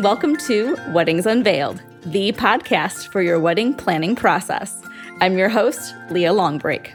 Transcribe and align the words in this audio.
And 0.00 0.04
welcome 0.06 0.38
to 0.38 0.78
Weddings 0.94 1.26
Unveiled, 1.26 1.82
the 2.06 2.32
podcast 2.32 3.12
for 3.12 3.20
your 3.20 3.38
wedding 3.38 3.74
planning 3.74 4.16
process. 4.16 4.80
I'm 5.20 5.36
your 5.36 5.50
host, 5.50 5.94
Leah 6.08 6.32
Longbrake. 6.32 6.94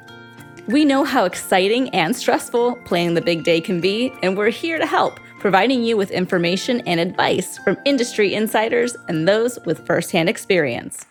We 0.66 0.86
know 0.86 1.04
how 1.04 1.26
exciting 1.26 1.90
and 1.90 2.16
stressful 2.16 2.78
planning 2.78 3.14
the 3.14 3.22
big 3.22 3.44
day 3.44 3.62
can 3.62 3.80
be, 3.80 4.12
and 4.24 4.36
we're 4.36 4.50
here 4.50 4.80
to 4.80 4.88
help, 4.88 5.20
providing 5.40 5.84
you 5.84 5.96
with 5.96 6.10
information 6.10 6.82
and 6.88 7.00
advice 7.00 7.60
from 7.60 7.78
industry 7.86 8.34
insiders 8.34 8.98
and 9.08 9.28
those 9.28 9.60
with 9.68 9.86
firsthand 9.86 10.28
experience. 10.28 11.06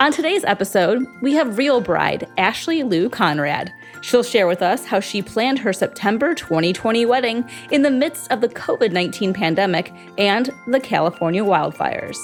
On 0.00 0.10
today's 0.10 0.42
episode, 0.42 1.06
we 1.22 1.32
have 1.34 1.58
real 1.58 1.80
bride 1.80 2.28
Ashley 2.38 2.82
Lou 2.82 3.08
Conrad. 3.08 3.72
She'll 4.00 4.22
share 4.22 4.46
with 4.46 4.62
us 4.62 4.84
how 4.84 5.00
she 5.00 5.22
planned 5.22 5.58
her 5.60 5.72
September 5.72 6.34
2020 6.34 7.06
wedding 7.06 7.48
in 7.70 7.82
the 7.82 7.90
midst 7.90 8.30
of 8.30 8.40
the 8.40 8.48
COVID 8.48 8.92
19 8.92 9.32
pandemic 9.32 9.92
and 10.16 10.50
the 10.66 10.80
California 10.80 11.42
wildfires. 11.42 12.16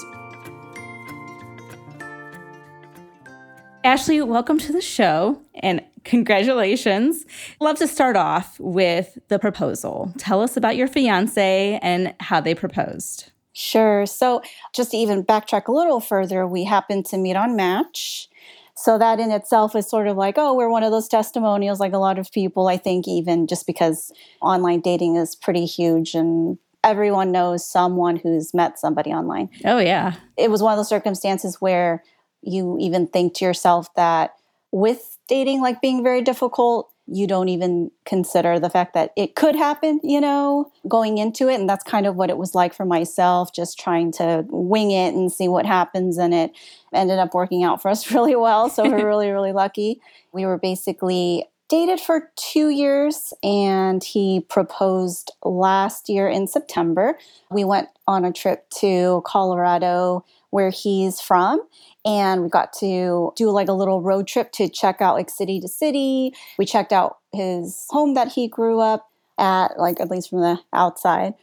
Ashley, 3.83 4.23
welcome 4.23 4.59
to 4.59 4.73
the 4.73 4.81
show 4.81 5.41
and 5.57 5.83
congratulations. 6.05 7.27
Love 7.61 7.77
to 7.79 7.87
start 7.87 8.17
off 8.17 8.59
with 8.59 9.19
the 9.29 9.39
proposal. 9.39 10.13
Tell 10.17 10.41
us 10.41 10.57
about 10.57 10.77
your 10.77 10.89
fiance 10.89 11.79
and 11.83 12.15
how 12.21 12.41
they 12.41 12.55
proposed. 12.55 13.31
Sure. 13.53 14.05
So, 14.05 14.43
just 14.75 14.91
to 14.93 14.97
even 14.97 15.23
backtrack 15.23 15.69
a 15.69 15.73
little 15.73 16.01
further, 16.01 16.47
we 16.47 16.65
happened 16.65 17.07
to 17.07 17.17
meet 17.17 17.37
on 17.37 17.57
Match. 17.57 18.29
So, 18.77 18.99
that 18.99 19.21
in 19.21 19.31
itself 19.31 19.77
is 19.77 19.89
sort 19.89 20.09
of 20.09 20.17
like, 20.17 20.35
oh, 20.37 20.55
we're 20.55 20.69
one 20.69 20.83
of 20.83 20.91
those 20.91 21.09
testimonials, 21.09 21.79
like 21.79 21.93
a 21.93 21.99
lot 21.99 22.19
of 22.19 22.33
people, 22.33 22.67
I 22.67 22.77
think, 22.77 23.07
even 23.07 23.47
just 23.47 23.67
because 23.67 24.13
online 24.41 24.81
dating 24.81 25.17
is 25.17 25.37
pretty 25.37 25.65
huge 25.65 26.15
and 26.15 26.59
everyone 26.83 27.33
knows 27.33 27.67
someone 27.67 28.17
who's 28.17 28.53
met 28.53 28.79
somebody 28.79 29.11
online. 29.11 29.49
Oh, 29.65 29.79
yeah. 29.79 30.15
It 30.37 30.51
was 30.51 30.63
one 30.63 30.73
of 30.73 30.79
those 30.79 30.89
circumstances 30.89 31.61
where 31.61 32.03
you 32.43 32.77
even 32.79 33.07
think 33.07 33.35
to 33.35 33.45
yourself 33.45 33.93
that 33.95 34.35
with 34.71 35.19
dating 35.29 35.63
like 35.63 35.81
being 35.81 36.03
very 36.03 36.21
difficult, 36.21 36.91
you 37.07 37.27
don't 37.27 37.49
even 37.49 37.91
consider 38.07 38.59
the 38.59 38.71
fact 38.71 38.95
that 38.95 39.13
it 39.17 39.35
could 39.35 39.55
happen, 39.55 40.01
you 40.03 40.21
know, 40.21 40.71
going 40.89 41.19
into 41.19 41.49
it. 41.49 41.61
And 41.61 41.69
that's 41.69 41.85
kind 41.85 42.07
of 42.07 42.17
what 42.17 42.31
it 42.31 42.39
was 42.39 42.55
like 42.55 42.73
for 42.73 42.87
myself, 42.87 43.53
just 43.53 43.79
trying 43.79 44.11
to 44.13 44.45
wing 44.49 44.91
it 44.91 45.15
and 45.15 45.31
see 45.31 45.49
what 45.49 45.67
happens. 45.67 46.17
And 46.17 46.33
it 46.33 46.53
ended 46.95 47.19
up 47.19 47.35
working 47.35 47.63
out 47.63 47.83
for 47.83 47.91
us 47.91 48.11
really 48.13 48.37
well. 48.37 48.71
So 48.71 48.85
we're 48.85 49.07
really, 49.07 49.31
really 49.31 49.53
lucky. 49.53 50.01
We 50.33 50.47
were 50.47 50.59
basically 50.59 51.45
dated 51.75 51.99
for 51.99 52.31
two 52.37 52.69
years 52.69 53.35
and 53.43 54.05
he 54.05 54.39
proposed 54.49 55.33
last 55.43 56.09
year 56.09 56.29
in 56.29 56.47
September. 56.47 57.19
We 57.51 57.65
went 57.65 57.89
on 58.07 58.25
a 58.25 58.33
trip 58.33 58.71
to 58.79 59.25
Colorado 59.27 60.25
where 60.51 60.71
he's 60.71 61.21
from 61.21 61.61
and 62.05 62.45
we 62.45 62.49
got 62.49 62.73
to 62.75 63.33
do 63.35 63.51
like 63.51 63.67
a 63.67 63.73
little 63.73 64.01
road 64.01 64.29
trip 64.29 64.53
to 64.53 64.69
check 64.69 65.01
out 65.01 65.17
like 65.17 65.29
city 65.29 65.59
to 65.59 65.67
city. 65.67 66.33
We 66.61 66.65
checked 66.65 66.93
out 66.93 67.19
his 67.33 67.87
home 67.91 68.15
that 68.15 68.29
he 68.29 68.47
grew 68.47 68.79
up 68.79 69.11
at, 69.37 69.77
like 69.77 70.01
at 70.01 70.13
least 70.13 70.31
from 70.31 70.43
the 70.43 70.61
outside. 70.73 71.35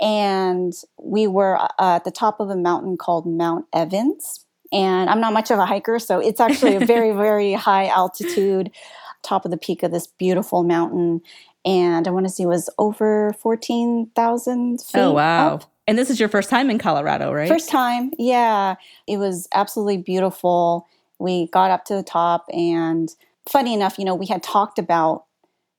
And 0.00 0.72
we 1.02 1.26
were 1.26 1.58
uh, 1.58 1.68
at 1.80 2.04
the 2.04 2.12
top 2.12 2.38
of 2.38 2.48
a 2.48 2.56
mountain 2.56 2.96
called 2.96 3.26
Mount 3.26 3.66
Evans. 3.72 4.46
And 4.72 5.10
I'm 5.10 5.20
not 5.20 5.32
much 5.32 5.50
of 5.50 5.58
a 5.58 5.66
hiker, 5.66 5.98
so 5.98 6.20
it's 6.20 6.38
actually 6.38 6.76
a 6.76 6.86
very, 6.86 7.10
very 7.26 7.54
high 7.54 7.88
altitude, 7.88 8.70
top 9.22 9.44
of 9.44 9.50
the 9.50 9.56
peak 9.56 9.82
of 9.82 9.90
this 9.90 10.06
beautiful 10.06 10.62
mountain. 10.62 11.22
And 11.64 12.08
I 12.08 12.10
want 12.10 12.26
to 12.26 12.32
see 12.32 12.46
was 12.46 12.70
over 12.78 13.34
14,000 13.40 14.80
feet. 14.80 14.98
Oh, 14.98 15.12
wow. 15.12 15.54
Up. 15.54 15.64
And 15.86 15.98
this 15.98 16.08
is 16.08 16.20
your 16.20 16.28
first 16.28 16.48
time 16.48 16.70
in 16.70 16.78
Colorado, 16.78 17.32
right? 17.32 17.48
First 17.48 17.68
time, 17.68 18.12
yeah. 18.18 18.76
It 19.08 19.16
was 19.16 19.48
absolutely 19.52 19.98
beautiful. 19.98 20.86
We 21.18 21.48
got 21.48 21.70
up 21.70 21.84
to 21.86 21.94
the 21.94 22.02
top, 22.02 22.46
and 22.52 23.12
funny 23.48 23.74
enough, 23.74 23.98
you 23.98 24.04
know, 24.04 24.14
we 24.14 24.26
had 24.26 24.42
talked 24.42 24.78
about 24.78 25.24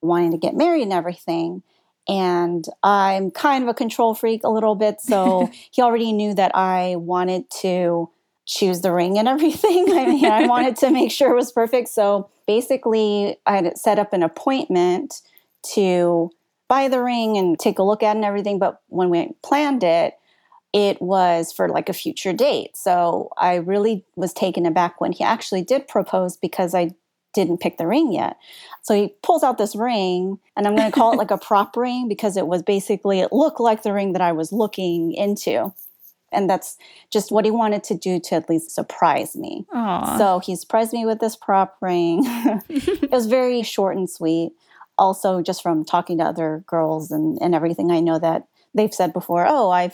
wanting 0.02 0.32
to 0.32 0.38
get 0.38 0.56
married 0.56 0.84
and 0.84 0.94
everything. 0.94 1.64
And 2.08 2.66
I'm 2.84 3.32
kind 3.32 3.64
of 3.64 3.70
a 3.70 3.74
control 3.74 4.14
freak 4.14 4.44
a 4.44 4.50
little 4.50 4.76
bit. 4.76 5.00
So 5.00 5.50
he 5.72 5.82
already 5.82 6.12
knew 6.12 6.34
that 6.34 6.52
I 6.56 6.96
wanted 6.98 7.50
to 7.62 8.10
choose 8.46 8.82
the 8.82 8.92
ring 8.92 9.18
and 9.18 9.28
everything. 9.28 9.92
I 9.94 10.06
mean, 10.08 10.26
I 10.26 10.48
wanted 10.48 10.76
to 10.78 10.92
make 10.92 11.12
sure 11.12 11.32
it 11.32 11.36
was 11.36 11.52
perfect. 11.52 11.90
So 11.90 12.30
basically, 12.52 13.38
I 13.46 13.56
had 13.56 13.78
set 13.78 13.98
up 13.98 14.12
an 14.12 14.24
appointment 14.24 15.22
to 15.74 16.30
buy 16.68 16.90
the 16.90 17.02
ring 17.02 17.38
and 17.38 17.58
take 17.58 17.80
a 17.80 17.84
look 17.84 18.04
at 18.04 18.12
it 18.12 18.18
and 18.18 18.26
everything. 18.26 18.60
But 18.60 18.82
when 18.88 19.10
we 19.10 19.32
planned 19.42 19.86
it, 19.86 20.16
it 20.74 21.02
was 21.02 21.54
for 21.54 21.70
like 21.70 21.88
a 21.88 21.94
future 21.94 22.34
date. 22.34 22.76
So 22.76 23.30
I 23.38 23.56
really 23.56 24.04
was 24.18 24.34
taken 24.34 24.66
aback 24.66 25.00
when 25.00 25.14
he 25.14 25.24
actually 25.24 25.62
did 25.62 25.88
propose 25.88 26.36
because 26.36 26.76
I 26.76 26.92
didn't 27.34 27.62
pick 27.62 27.78
the 27.78 27.88
ring 27.88 28.12
yet. 28.12 28.36
So 28.82 28.94
he 28.94 29.16
pulls 29.24 29.44
out 29.44 29.58
this 29.58 29.74
ring, 29.74 30.38
and 30.58 30.68
I'm 30.68 30.76
going 30.76 30.92
to 30.92 30.98
call 30.98 31.14
it 31.14 31.18
like 31.18 31.32
a 31.32 31.38
prop 31.48 31.78
ring 31.78 32.10
because 32.10 32.36
it 32.36 32.48
was 32.48 32.62
basically, 32.62 33.22
it 33.22 33.32
looked 33.32 33.62
like 33.62 33.84
the 33.84 33.94
ring 33.94 34.12
that 34.12 34.22
I 34.22 34.34
was 34.34 34.52
looking 34.52 35.14
into. 35.14 35.74
And 36.32 36.50
that's 36.50 36.78
just 37.12 37.32
what 37.32 37.46
he 37.46 37.52
wanted 37.52 37.84
to 37.86 37.94
do 37.96 38.20
to 38.22 38.36
at 38.36 38.50
least 38.50 38.72
surprise 38.72 39.36
me. 39.36 39.66
Aww. 39.74 40.18
So 40.18 40.40
he 40.40 40.56
surprised 40.56 40.94
me 40.94 41.06
with 41.06 41.20
this 41.20 41.36
prop 41.36 41.78
ring. 41.82 42.24
it 42.70 43.12
was 43.12 43.26
very 43.26 43.64
short 43.64 43.98
and 43.98 44.10
sweet 44.10 44.54
also 45.02 45.42
just 45.42 45.64
from 45.64 45.84
talking 45.84 46.20
to 46.20 46.24
other 46.24 46.64
girls 46.68 47.12
and, 47.12 47.38
and 47.42 47.56
everything, 47.56 47.92
I 47.92 48.00
know 48.00 48.20
that 48.20 48.48
they've 48.74 48.94
said 48.94 49.14
before, 49.14 49.46
oh, 49.48 49.72
I 49.72 49.92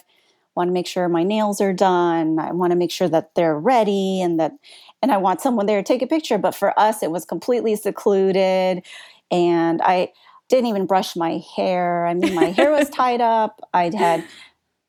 want 0.54 0.68
to 0.68 0.74
make 0.74 0.86
sure 0.86 1.08
my 1.08 1.24
nails 1.24 1.62
are 1.62 1.74
done. 1.74 2.40
I 2.40 2.52
want 2.52 2.72
to 2.72 2.78
make 2.78 2.92
sure 2.92 3.08
that 3.08 3.34
they're 3.34 3.58
ready 3.58 4.22
and 4.22 4.40
that, 4.40 4.52
and 5.02 5.12
I 5.12 5.18
want 5.18 5.40
someone 5.40 5.66
there 5.66 5.82
to 5.82 5.88
take 5.88 6.02
a 6.02 6.08
picture. 6.08 6.38
But 6.38 6.56
for 6.56 6.78
us, 6.78 7.02
it 7.02 7.12
was 7.12 7.24
completely 7.24 7.76
secluded. 7.76 8.84
And 9.32 9.82
I 9.82 10.12
didn't 10.50 10.68
even 10.68 10.88
brush 10.88 11.16
my 11.16 11.42
hair. 11.56 12.06
I 12.06 12.14
mean, 12.14 12.34
my 12.34 12.46
hair 12.46 12.72
was 12.72 12.90
tied 12.94 13.22
up. 13.22 13.62
I'd 13.74 13.94
had 13.94 14.26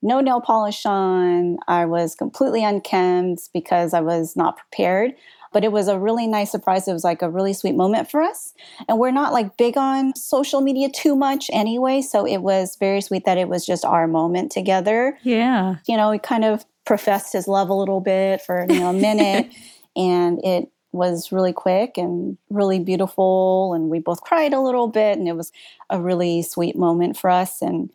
no 0.02 0.20
nail 0.20 0.40
polish 0.40 0.86
on. 0.86 1.58
I 1.66 1.86
was 1.86 2.14
completely 2.14 2.64
unkempt 2.64 3.50
because 3.52 3.94
I 3.94 4.00
was 4.00 4.36
not 4.36 4.56
prepared 4.56 5.14
but 5.52 5.64
it 5.64 5.72
was 5.72 5.88
a 5.88 5.98
really 5.98 6.26
nice 6.26 6.50
surprise. 6.50 6.86
It 6.86 6.92
was 6.92 7.04
like 7.04 7.22
a 7.22 7.30
really 7.30 7.52
sweet 7.52 7.74
moment 7.74 8.10
for 8.10 8.22
us. 8.22 8.54
And 8.88 8.98
we're 8.98 9.10
not 9.10 9.32
like 9.32 9.56
big 9.56 9.76
on 9.76 10.14
social 10.14 10.60
media 10.60 10.88
too 10.88 11.16
much 11.16 11.50
anyway. 11.52 12.02
So 12.02 12.26
it 12.26 12.38
was 12.38 12.76
very 12.78 13.00
sweet 13.00 13.24
that 13.24 13.38
it 13.38 13.48
was 13.48 13.64
just 13.64 13.84
our 13.84 14.06
moment 14.06 14.52
together. 14.52 15.18
Yeah. 15.22 15.76
You 15.86 15.96
know, 15.96 16.10
he 16.10 16.18
kind 16.18 16.44
of 16.44 16.64
professed 16.84 17.32
his 17.32 17.48
love 17.48 17.68
a 17.68 17.74
little 17.74 18.00
bit 18.00 18.42
for, 18.42 18.66
you 18.68 18.80
know, 18.80 18.90
a 18.90 18.92
minute. 18.92 19.52
and 19.96 20.38
it 20.44 20.70
was 20.92 21.32
really 21.32 21.52
quick 21.52 21.98
and 21.98 22.38
really 22.50 22.78
beautiful. 22.78 23.74
And 23.74 23.90
we 23.90 23.98
both 23.98 24.22
cried 24.22 24.52
a 24.52 24.60
little 24.60 24.88
bit. 24.88 25.18
And 25.18 25.28
it 25.28 25.36
was 25.36 25.52
a 25.90 26.00
really 26.00 26.42
sweet 26.42 26.76
moment 26.76 27.16
for 27.16 27.30
us. 27.30 27.62
And 27.62 27.90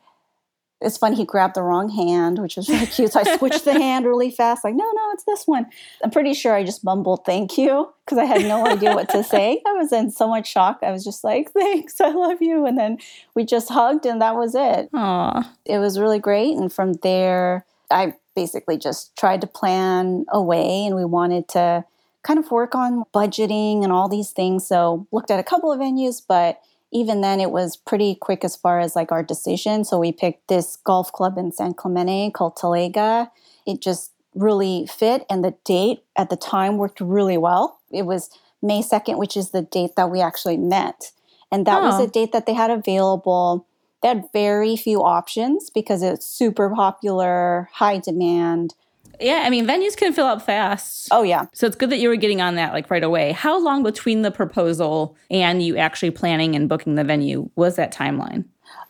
it's 0.83 0.97
funny 0.97 1.16
he 1.16 1.25
grabbed 1.25 1.55
the 1.55 1.63
wrong 1.63 1.89
hand 1.89 2.39
which 2.39 2.55
was 2.55 2.69
really 2.69 2.85
cute. 2.85 3.11
So 3.11 3.21
i 3.21 3.38
switched 3.38 3.66
the 3.66 3.73
hand 3.73 4.05
really 4.05 4.31
fast 4.31 4.63
like 4.63 4.75
no 4.75 4.83
no 4.83 5.11
it's 5.13 5.23
this 5.23 5.45
one. 5.45 5.66
I'm 6.03 6.11
pretty 6.11 6.33
sure 6.33 6.53
i 6.53 6.63
just 6.63 6.83
mumbled 6.83 7.25
thank 7.25 7.57
you 7.57 7.91
because 8.05 8.17
i 8.17 8.25
had 8.25 8.41
no 8.44 8.66
idea 8.67 8.94
what 8.94 9.09
to 9.09 9.23
say. 9.23 9.61
I 9.66 9.73
was 9.73 9.91
in 9.91 10.11
so 10.11 10.27
much 10.27 10.47
shock. 10.49 10.79
I 10.83 10.91
was 10.91 11.03
just 11.03 11.23
like 11.23 11.51
thanks 11.53 11.99
i 12.01 12.09
love 12.09 12.41
you 12.41 12.66
and 12.66 12.77
then 12.77 12.97
we 13.35 13.45
just 13.45 13.69
hugged 13.69 14.05
and 14.05 14.21
that 14.21 14.35
was 14.35 14.55
it. 14.55 14.91
Aww. 14.91 15.47
it 15.66 15.79
was 15.79 15.99
really 15.99 16.19
great 16.19 16.57
and 16.57 16.71
from 16.71 16.94
there 17.01 17.65
i 17.89 18.13
basically 18.36 18.77
just 18.77 19.15
tried 19.15 19.41
to 19.41 19.47
plan 19.47 20.25
a 20.29 20.41
way 20.41 20.86
and 20.86 20.95
we 20.95 21.06
wanted 21.06 21.47
to 21.50 21.86
kind 22.24 22.39
of 22.39 22.50
work 22.51 22.74
on 22.74 23.03
budgeting 23.13 23.83
and 23.83 23.91
all 23.91 24.07
these 24.07 24.31
things. 24.31 24.65
So 24.65 25.06
looked 25.12 25.29
at 25.29 25.39
a 25.39 25.44
couple 25.44 25.71
of 25.71 25.79
venues 25.79 26.21
but 26.25 26.59
even 26.94 27.22
then 27.22 27.40
it 27.40 27.51
was 27.51 27.75
pretty 27.75 28.16
quick 28.16 28.45
as 28.45 28.56
far 28.56 28.80
as 28.80 28.95
like 28.95 29.12
our 29.12 29.24
decision. 29.24 29.84
So 29.84 30.00
we 30.00 30.12
picked 30.12 30.48
this 30.48 30.78
golf 30.78 31.12
club 31.12 31.38
in 31.38 31.51
San 31.51 31.74
Clemente 31.74 32.31
called 32.31 32.56
Talega. 32.56 33.31
It 33.66 33.81
just 33.81 34.12
really 34.36 34.88
fit 34.88 35.25
and 35.30 35.44
the 35.44 35.56
date 35.66 36.04
at 36.16 36.30
the 36.30 36.38
time 36.38 36.78
worked 36.78 37.01
really 37.01 37.38
well. 37.38 37.80
It 37.92 38.06
was 38.06 38.30
May 38.62 38.81
2nd, 38.81 39.18
which 39.18 39.36
is 39.36 39.51
the 39.51 39.63
date 39.63 39.95
that 39.98 40.10
we 40.10 40.22
actually 40.22 40.57
met. 40.57 41.12
And 41.51 41.66
that 41.68 41.81
oh. 41.81 41.86
was 41.86 42.00
a 42.00 42.07
date 42.07 42.31
that 42.31 42.45
they 42.45 42.54
had 42.54 42.72
available. 42.72 43.68
They 44.01 44.07
had 44.10 44.25
very 44.31 44.75
few 44.75 45.04
options 45.04 45.69
because 45.69 46.01
it's 46.01 46.25
super 46.25 46.69
popular, 46.69 47.69
high 47.74 48.00
demand. 48.00 48.75
Yeah, 49.19 49.44
I 49.45 49.50
mean, 49.50 49.65
venues 49.65 49.95
can 49.95 50.13
fill 50.13 50.25
up 50.25 50.42
fast. 50.42 51.10
Oh, 51.12 51.24
yeah. 51.24 51.45
So 51.54 51.68
it's 51.68 51.75
good 51.75 51.89
that 51.92 52.00
you 52.00 52.10
were 52.10 52.15
getting 52.15 52.42
on 52.42 52.56
that 52.56 52.74
like 52.74 52.89
right 52.89 53.04
away. 53.04 53.31
How 53.31 53.63
long 53.63 53.83
between 53.83 54.21
the 54.21 54.31
proposal 54.31 55.15
and 55.30 55.62
you 55.62 55.77
actually 55.77 56.12
planning 56.12 56.56
and 56.56 56.68
booking 56.68 56.95
the 56.95 57.04
venue 57.04 57.50
was 57.56 57.75
that 57.75 57.94
timeline? 57.94 58.45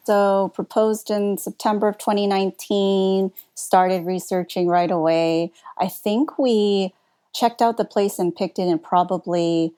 So, 0.06 0.52
proposed 0.54 1.10
in 1.10 1.38
September 1.38 1.88
of 1.88 1.98
2019, 1.98 3.32
started 3.56 4.06
researching 4.06 4.68
right 4.68 4.92
away. 4.92 5.54
I 5.78 5.88
think 5.88 6.38
we 6.38 6.94
checked 7.34 7.62
out 7.62 7.78
the 7.78 7.86
place 7.86 8.20
and 8.20 8.36
picked 8.36 8.60
it 8.60 8.64
in 8.64 8.80
probably 8.80 9.74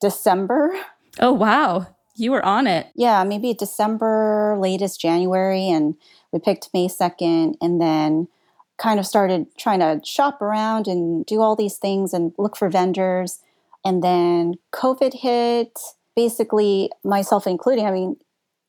December. 0.00 0.72
Oh, 1.18 1.32
wow. 1.32 1.88
You 2.14 2.30
were 2.30 2.44
on 2.44 2.68
it. 2.68 2.88
Yeah, 2.94 3.24
maybe 3.24 3.52
December, 3.52 4.56
latest 4.58 5.00
January. 5.00 5.68
And 5.68 5.96
we 6.32 6.38
picked 6.38 6.70
May 6.72 6.86
2nd. 6.86 7.56
And 7.60 7.80
then 7.80 8.28
kind 8.78 9.00
of 9.00 9.06
started 9.06 9.46
trying 9.58 9.80
to 9.80 10.00
shop 10.04 10.40
around 10.40 10.86
and 10.86 11.26
do 11.26 11.40
all 11.40 11.56
these 11.56 11.76
things 11.76 12.12
and 12.14 12.32
look 12.38 12.56
for 12.56 12.68
vendors. 12.70 13.40
And 13.84 14.02
then 14.02 14.54
COVID 14.72 15.14
hit, 15.14 15.78
basically, 16.16 16.90
myself 17.04 17.46
including. 17.46 17.86
I 17.86 17.90
mean, 17.90 18.16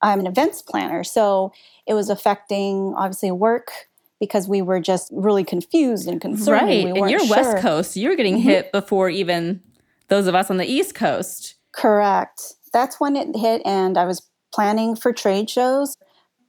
I'm 0.01 0.19
an 0.19 0.27
events 0.27 0.61
planner. 0.61 1.03
So 1.03 1.51
it 1.85 1.93
was 1.93 2.09
affecting 2.09 2.93
obviously 2.97 3.31
work 3.31 3.71
because 4.19 4.47
we 4.47 4.61
were 4.61 4.79
just 4.79 5.09
really 5.13 5.43
confused 5.43 6.07
and 6.07 6.19
concerned. 6.19 6.67
Right. 6.67 6.93
We 6.93 7.01
and 7.01 7.09
you're 7.09 7.25
sure. 7.25 7.35
West 7.37 7.57
Coast. 7.63 7.95
You're 7.95 8.15
getting 8.15 8.35
mm-hmm. 8.35 8.49
hit 8.49 8.71
before 8.71 9.09
even 9.09 9.61
those 10.09 10.27
of 10.27 10.35
us 10.35 10.49
on 10.49 10.57
the 10.57 10.65
East 10.65 10.95
Coast. 10.95 11.55
Correct. 11.71 12.41
That's 12.73 12.99
when 12.99 13.15
it 13.15 13.35
hit. 13.35 13.61
And 13.65 13.97
I 13.97 14.05
was 14.05 14.27
planning 14.53 14.95
for 14.95 15.13
trade 15.13 15.49
shows 15.49 15.95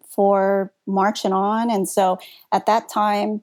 for 0.09 0.73
March 0.87 1.25
and 1.25 1.35
on. 1.35 1.71
And 1.71 1.89
so 1.89 2.19
at 2.53 2.67
that 2.67 2.89
time, 2.89 3.43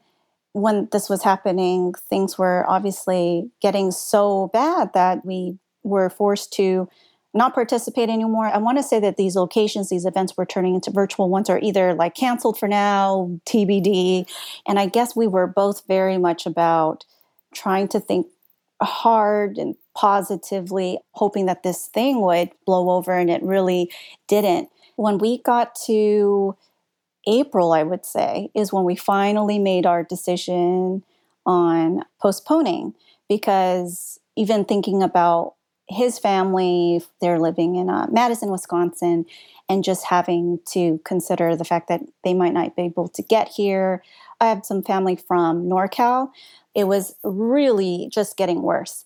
when 0.58 0.88
this 0.92 1.08
was 1.10 1.24
happening, 1.24 1.94
things 2.10 2.38
were 2.38 2.66
obviously 2.68 3.52
getting 3.62 3.92
so 3.92 4.50
bad 4.54 4.92
that 4.94 5.24
we 5.24 5.58
were 5.84 6.10
forced 6.10 6.52
to 6.54 6.90
not 7.34 7.54
participate 7.54 8.10
anymore. 8.10 8.48
I 8.48 8.58
want 8.58 8.80
to 8.80 8.84
say 8.84 9.00
that 9.00 9.18
these 9.18 9.36
locations, 9.36 9.90
these 9.90 10.06
events 10.06 10.36
were 10.36 10.46
turning 10.46 10.74
into 10.74 10.90
virtual 10.90 11.30
ones 11.30 11.50
or 11.50 11.60
either 11.60 11.94
like 11.94 12.16
canceled 12.16 12.58
for 12.58 12.68
now, 12.68 13.30
TBD. 13.46 14.28
And 14.68 14.80
I 14.80 14.88
guess 14.88 15.16
we 15.16 15.28
were 15.28 15.46
both 15.46 15.86
very 15.88 16.18
much 16.18 16.48
about 16.48 17.06
trying 17.54 17.88
to 17.90 18.00
think 18.00 18.26
hard 18.82 19.58
and 19.58 19.76
positively, 19.96 20.98
hoping 21.12 21.46
that 21.46 21.62
this 21.64 21.88
thing 21.88 22.22
would 22.22 22.50
blow 22.66 22.90
over, 22.90 23.14
and 23.14 23.30
it 23.30 23.44
really 23.44 23.92
didn't. 24.28 24.70
When 24.96 25.20
we 25.20 25.38
got 25.40 25.76
to 25.86 26.56
April, 27.28 27.74
I 27.74 27.84
would 27.84 28.06
say, 28.06 28.50
is 28.56 28.74
when 28.74 28.86
we 28.86 28.96
finally 28.96 29.60
made 29.60 29.86
our 29.86 30.04
decision 30.04 31.04
on 31.46 32.04
postponing 32.22 32.94
because 33.30 34.20
even 34.36 34.66
thinking 34.66 35.04
about 35.04 35.56
his 35.90 36.20
family, 36.20 37.02
they're 37.22 37.40
living 37.40 37.76
in 37.76 37.90
uh, 37.90 38.08
Madison, 38.10 38.50
Wisconsin, 38.50 39.26
and 39.70 39.84
just 39.84 40.06
having 40.06 40.60
to 40.66 41.00
consider 41.06 41.56
the 41.56 41.66
fact 41.66 41.88
that 41.90 42.02
they 42.24 42.34
might 42.34 42.54
not 42.54 42.76
be 42.76 42.84
able 42.84 43.08
to 43.10 43.22
get 43.22 43.48
here. 43.50 44.04
I 44.40 44.48
have 44.48 44.66
some 44.66 44.82
family 44.82 45.16
from 45.16 45.66
NorCal. 45.66 46.30
It 46.76 46.86
was 46.86 47.16
really 47.24 48.10
just 48.12 48.38
getting 48.38 48.62
worse. 48.62 49.06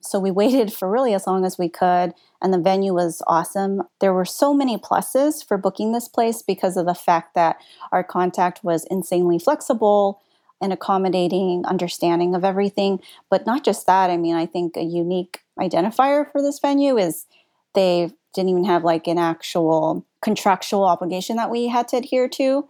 So 0.00 0.18
we 0.18 0.30
waited 0.30 0.72
for 0.72 0.90
really 0.90 1.14
as 1.14 1.26
long 1.26 1.44
as 1.44 1.58
we 1.58 1.68
could, 1.68 2.14
and 2.40 2.52
the 2.52 2.58
venue 2.58 2.94
was 2.94 3.22
awesome. 3.26 3.82
There 4.00 4.14
were 4.14 4.24
so 4.24 4.54
many 4.54 4.78
pluses 4.78 5.46
for 5.46 5.58
booking 5.58 5.92
this 5.92 6.08
place 6.08 6.42
because 6.42 6.76
of 6.76 6.86
the 6.86 6.94
fact 6.94 7.34
that 7.34 7.60
our 7.92 8.02
contact 8.02 8.64
was 8.64 8.86
insanely 8.90 9.38
flexible 9.38 10.22
and 10.60 10.72
accommodating, 10.72 11.64
understanding 11.66 12.34
of 12.34 12.44
everything. 12.44 13.00
But 13.28 13.46
not 13.46 13.64
just 13.64 13.86
that, 13.86 14.10
I 14.10 14.16
mean, 14.16 14.36
I 14.36 14.46
think 14.46 14.76
a 14.76 14.82
unique 14.82 15.40
identifier 15.58 16.30
for 16.30 16.42
this 16.42 16.58
venue 16.58 16.96
is 16.96 17.26
they 17.74 18.10
didn't 18.34 18.50
even 18.50 18.64
have 18.64 18.84
like 18.84 19.06
an 19.06 19.18
actual 19.18 20.04
contractual 20.22 20.84
obligation 20.84 21.36
that 21.36 21.50
we 21.50 21.68
had 21.68 21.88
to 21.88 21.96
adhere 21.96 22.28
to. 22.28 22.66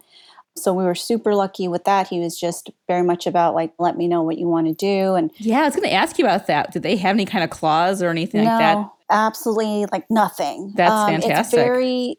So 0.55 0.73
we 0.73 0.83
were 0.83 0.95
super 0.95 1.33
lucky 1.33 1.67
with 1.67 1.85
that. 1.85 2.07
He 2.07 2.19
was 2.19 2.39
just 2.39 2.69
very 2.87 3.03
much 3.03 3.25
about 3.25 3.55
like, 3.55 3.73
let 3.79 3.97
me 3.97 4.07
know 4.07 4.21
what 4.21 4.37
you 4.37 4.47
want 4.47 4.67
to 4.67 4.73
do. 4.73 5.15
And 5.15 5.31
yeah, 5.37 5.61
I 5.61 5.65
was 5.65 5.75
going 5.75 5.87
to 5.87 5.93
ask 5.93 6.19
you 6.19 6.25
about 6.25 6.47
that. 6.47 6.71
Did 6.71 6.83
they 6.83 6.97
have 6.97 7.15
any 7.15 7.25
kind 7.25 7.43
of 7.43 7.49
clause 7.49 8.01
or 8.01 8.09
anything 8.09 8.43
no, 8.43 8.49
like 8.49 8.59
that? 8.59 8.89
Absolutely, 9.09 9.85
like 9.91 10.09
nothing. 10.09 10.73
That's 10.75 10.91
um, 10.91 11.09
fantastic. 11.09 11.39
It's 11.39 11.53
very 11.53 12.17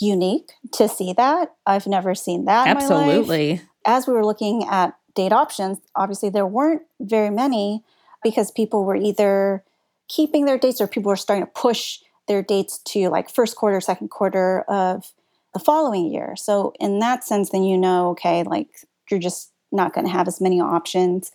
unique 0.00 0.50
to 0.72 0.88
see 0.88 1.12
that. 1.12 1.54
I've 1.66 1.86
never 1.86 2.14
seen 2.14 2.46
that. 2.46 2.68
Absolutely. 2.68 3.60
As 3.84 4.06
we 4.06 4.14
were 4.14 4.24
looking 4.24 4.64
at 4.64 4.94
date 5.14 5.32
options, 5.32 5.78
obviously 5.94 6.30
there 6.30 6.46
weren't 6.46 6.82
very 7.00 7.30
many 7.30 7.84
because 8.22 8.50
people 8.50 8.84
were 8.84 8.96
either 8.96 9.62
keeping 10.08 10.46
their 10.46 10.58
dates 10.58 10.80
or 10.80 10.86
people 10.86 11.10
were 11.10 11.16
starting 11.16 11.44
to 11.44 11.50
push 11.52 12.00
their 12.26 12.42
dates 12.42 12.78
to 12.78 13.08
like 13.08 13.30
first 13.30 13.56
quarter, 13.56 13.80
second 13.80 14.08
quarter 14.08 14.62
of 14.62 15.12
the 15.54 15.60
following 15.60 16.12
year. 16.12 16.34
So 16.36 16.74
in 16.78 16.98
that 16.98 17.24
sense, 17.24 17.50
then 17.50 17.62
you 17.62 17.78
know, 17.78 18.10
okay, 18.10 18.42
like 18.42 18.68
you're 19.10 19.20
just 19.20 19.50
not 19.72 19.94
going 19.94 20.06
to 20.06 20.12
have 20.12 20.28
as 20.28 20.40
many 20.40 20.60
options. 20.60 21.32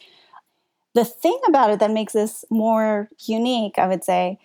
The 0.93 1.05
thing 1.05 1.39
about 1.47 1.71
it 1.71 1.79
that 1.79 1.91
makes 1.91 2.13
this 2.13 2.45
more 2.49 3.09
unique, 3.25 3.79
I 3.79 3.87
would 3.87 4.03
say, 4.03 4.37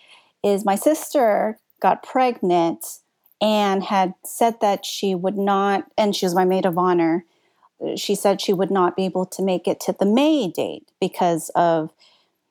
is 0.42 0.64
my 0.64 0.76
sister 0.76 1.58
got 1.80 2.02
pregnant 2.02 2.84
and 3.40 3.82
had 3.82 4.14
said 4.24 4.60
that 4.60 4.86
she 4.86 5.14
would 5.14 5.36
not, 5.36 5.84
and 5.98 6.14
she 6.14 6.24
was 6.26 6.34
my 6.34 6.44
maid 6.44 6.64
of 6.64 6.78
honor. 6.78 7.24
She 7.96 8.14
said 8.14 8.40
she 8.40 8.52
would 8.52 8.70
not 8.70 8.96
be 8.96 9.04
able 9.04 9.26
to 9.26 9.42
make 9.42 9.66
it 9.66 9.80
to 9.80 9.92
the 9.98 10.06
May 10.06 10.48
date 10.48 10.88
because 11.00 11.50
of, 11.54 11.90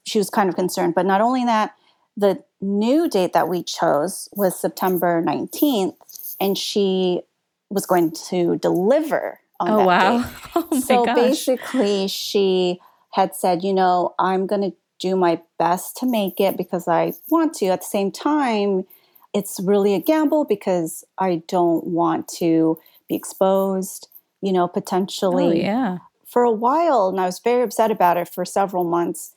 she 0.06 0.18
was 0.18 0.30
kind 0.30 0.50
of 0.50 0.56
concerned. 0.56 0.96
But 0.96 1.06
not 1.06 1.22
only 1.22 1.46
that, 1.46 1.76
the 2.18 2.44
new 2.62 3.10
date 3.10 3.34
that 3.34 3.48
we 3.48 3.64
chose 3.64 4.30
was 4.34 4.60
September 4.60 5.24
19th 5.26 5.96
and 6.40 6.58
she 6.58 7.22
was 7.70 7.86
going 7.86 8.12
to 8.30 8.58
deliver 8.58 9.40
on 9.60 9.70
oh, 9.72 9.78
that 9.78 9.86
wow. 9.86 10.18
date. 10.18 10.28
Oh, 10.56 10.80
so 10.80 11.06
gosh. 11.06 11.16
basically, 11.16 12.08
she 12.08 12.80
had 13.12 13.36
said, 13.36 13.64
you 13.64 13.74
know, 13.74 14.14
I'm 14.20 14.46
going 14.48 14.62
to 14.62 14.76
do 15.00 15.16
my 15.16 15.42
best 15.58 15.98
to 15.98 16.06
make 16.06 16.40
it 16.40 16.58
because 16.58 16.88
I 16.88 17.14
want 17.30 17.54
to. 17.56 17.68
At 17.68 17.82
the 17.82 17.88
same 17.88 18.12
time, 18.12 18.86
it's 19.34 19.60
really 19.60 19.96
a 19.96 20.00
gamble 20.00 20.46
because 20.46 21.04
I 21.18 21.44
don't 21.48 21.86
want 21.88 22.28
to 22.40 22.80
be 23.10 23.16
exposed, 23.16 24.08
you 24.42 24.54
know, 24.54 24.66
oh, 24.66 24.68
potentially. 24.68 25.62
Oh, 25.62 25.66
yeah. 25.66 25.98
For 26.26 26.44
a 26.44 26.52
while, 26.52 27.10
and 27.10 27.20
I 27.20 27.26
was 27.26 27.40
very 27.40 27.64
upset 27.64 27.92
about 27.92 28.18
it 28.18 28.28
for 28.28 28.46
several 28.46 28.84
months 28.84 29.36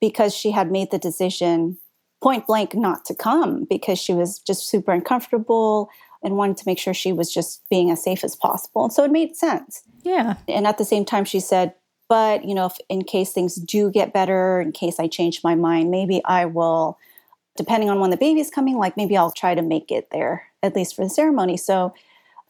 because 0.00 0.34
she 0.34 0.50
had 0.52 0.70
made 0.70 0.90
the 0.90 0.98
decision 0.98 1.78
point 2.22 2.46
blank 2.46 2.74
not 2.74 3.04
to 3.04 3.14
come 3.14 3.64
because 3.64 3.98
she 3.98 4.12
was 4.12 4.38
just 4.38 4.68
super 4.68 4.92
uncomfortable 4.92 5.88
and 6.22 6.36
wanted 6.36 6.56
to 6.58 6.64
make 6.66 6.78
sure 6.78 6.94
she 6.94 7.12
was 7.12 7.32
just 7.32 7.62
being 7.70 7.90
as 7.90 8.02
safe 8.02 8.24
as 8.24 8.34
possible. 8.34 8.84
And 8.84 8.92
so 8.92 9.04
it 9.04 9.10
made 9.10 9.36
sense. 9.36 9.82
Yeah. 10.02 10.36
And 10.46 10.66
at 10.66 10.78
the 10.78 10.84
same 10.84 11.04
time, 11.04 11.24
she 11.24 11.40
said, 11.40 11.74
but, 12.08 12.44
you 12.44 12.54
know, 12.54 12.66
if 12.66 12.78
in 12.88 13.04
case 13.04 13.32
things 13.32 13.56
do 13.56 13.90
get 13.90 14.12
better, 14.12 14.60
in 14.60 14.72
case 14.72 14.98
I 14.98 15.08
change 15.08 15.42
my 15.44 15.54
mind, 15.54 15.90
maybe 15.90 16.22
I 16.24 16.46
will, 16.46 16.98
depending 17.56 17.90
on 17.90 18.00
when 18.00 18.10
the 18.10 18.16
baby's 18.16 18.50
coming, 18.50 18.78
like 18.78 18.96
maybe 18.96 19.16
I'll 19.16 19.30
try 19.30 19.54
to 19.54 19.62
make 19.62 19.90
it 19.90 20.08
there, 20.10 20.46
at 20.62 20.74
least 20.74 20.96
for 20.96 21.04
the 21.04 21.10
ceremony. 21.10 21.56
So 21.56 21.92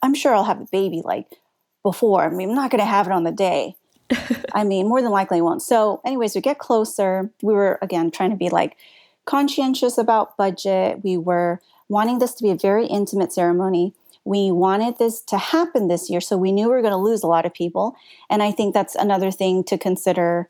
I'm 0.01 0.13
sure 0.13 0.33
I'll 0.33 0.45
have 0.45 0.61
a 0.61 0.67
baby 0.71 1.01
like 1.03 1.39
before. 1.83 2.23
I 2.23 2.29
mean, 2.29 2.49
I'm 2.49 2.55
not 2.55 2.71
going 2.71 2.79
to 2.79 2.85
have 2.85 3.07
it 3.07 3.11
on 3.11 3.25
the 3.25 3.31
day. 3.31 3.75
I 4.53 4.63
mean, 4.63 4.87
more 4.87 5.01
than 5.01 5.11
likely 5.11 5.39
I 5.39 5.41
won't. 5.41 5.61
So, 5.61 6.01
anyways, 6.05 6.35
we 6.35 6.41
get 6.41 6.57
closer. 6.57 7.29
We 7.43 7.53
were, 7.53 7.77
again, 7.81 8.11
trying 8.11 8.31
to 8.31 8.35
be 8.35 8.49
like 8.49 8.77
conscientious 9.25 9.97
about 9.97 10.37
budget. 10.37 11.03
We 11.03 11.17
were 11.17 11.61
wanting 11.89 12.19
this 12.19 12.33
to 12.35 12.43
be 12.43 12.51
a 12.51 12.55
very 12.55 12.85
intimate 12.85 13.33
ceremony. 13.33 13.93
We 14.23 14.51
wanted 14.51 14.97
this 14.97 15.21
to 15.21 15.37
happen 15.37 15.87
this 15.87 16.09
year, 16.09 16.21
so 16.21 16.37
we 16.37 16.51
knew 16.51 16.67
we 16.67 16.75
were 16.75 16.81
going 16.81 16.91
to 16.91 16.97
lose 16.97 17.23
a 17.23 17.27
lot 17.27 17.45
of 17.45 17.53
people. 17.53 17.95
And 18.29 18.41
I 18.41 18.51
think 18.51 18.73
that's 18.73 18.95
another 18.95 19.31
thing 19.31 19.63
to 19.65 19.77
consider 19.77 20.49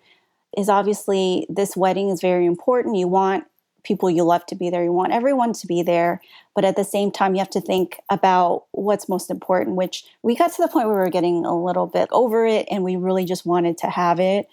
is 0.57 0.69
obviously 0.69 1.45
this 1.49 1.77
wedding 1.77 2.09
is 2.09 2.21
very 2.21 2.45
important. 2.45 2.97
You 2.97 3.07
want 3.07 3.45
people 3.83 4.09
you 4.09 4.23
love 4.23 4.45
to 4.47 4.55
be 4.55 4.69
there. 4.69 4.83
You 4.83 4.91
want 4.91 5.13
everyone 5.13 5.53
to 5.53 5.67
be 5.67 5.81
there. 5.81 6.21
But 6.53 6.65
at 6.65 6.75
the 6.75 6.83
same 6.83 7.11
time, 7.11 7.33
you 7.33 7.39
have 7.39 7.49
to 7.51 7.61
think 7.61 7.99
about 8.09 8.65
what's 8.71 9.07
most 9.07 9.29
important, 9.29 9.75
which 9.75 10.05
we 10.21 10.35
got 10.35 10.51
to 10.53 10.61
the 10.61 10.67
point 10.67 10.87
where 10.87 10.97
we 10.97 11.01
were 11.01 11.09
getting 11.09 11.45
a 11.45 11.57
little 11.57 11.87
bit 11.87 12.09
over 12.11 12.45
it 12.45 12.67
and 12.69 12.83
we 12.83 12.95
really 12.95 13.25
just 13.25 13.45
wanted 13.45 13.77
to 13.79 13.89
have 13.89 14.19
it. 14.19 14.49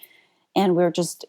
And 0.55 0.75
we 0.75 0.83
we're 0.83 0.91
just 0.91 1.25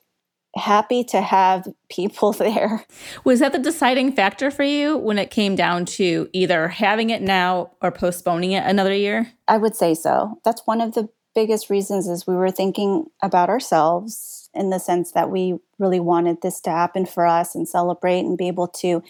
happy 0.59 1.05
to 1.05 1.21
have 1.21 1.69
people 1.89 2.33
there. 2.35 2.85
Was 3.25 3.41
that 3.41 3.53
the 3.53 3.59
deciding 3.59 4.13
factor 4.13 4.51
for 4.51 4.65
you 4.65 4.97
when 4.97 5.19
it 5.19 5.31
came 5.31 5.57
down 5.57 5.85
to 5.87 6.29
either 6.33 6.69
having 6.69 7.11
it 7.11 7.23
now 7.23 7.71
or 7.81 7.91
postponing 7.91 8.53
it 8.53 8.65
another 8.65 8.95
year? 8.95 9.33
I 9.47 9.59
would 9.59 9.75
say 9.75 9.95
so. 9.95 10.39
That's 10.45 10.63
one 10.67 10.81
of 10.81 10.95
the 10.95 11.09
biggest 11.35 11.71
reasons 11.71 12.09
is 12.09 12.27
we 12.27 12.35
were 12.35 12.51
thinking 12.51 13.07
about 13.23 13.49
ourselves 13.49 14.51
in 14.55 14.71
the 14.71 14.79
sense 14.79 15.13
that 15.13 15.31
we 15.31 15.59
really 15.79 16.01
wanted 16.01 16.43
this 16.43 16.61
to 16.63 16.71
happen 16.71 17.07
for 17.07 17.27
us 17.27 17.55
and 17.55 17.69
celebrate 17.69 18.21
and 18.21 18.37
be 18.37 18.49
able 18.49 18.67
to 18.67 19.03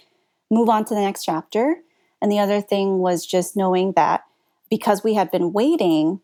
move 0.50 0.68
on 0.68 0.84
to 0.84 0.94
the 0.94 1.00
next 1.00 1.24
chapter. 1.24 1.76
And 2.20 2.30
the 2.30 2.38
other 2.38 2.60
thing 2.60 2.98
was 2.98 3.24
just 3.24 3.56
knowing 3.56 3.92
that 3.92 4.24
because 4.70 5.02
we 5.02 5.14
had 5.14 5.30
been 5.30 5.52
waiting, 5.52 6.20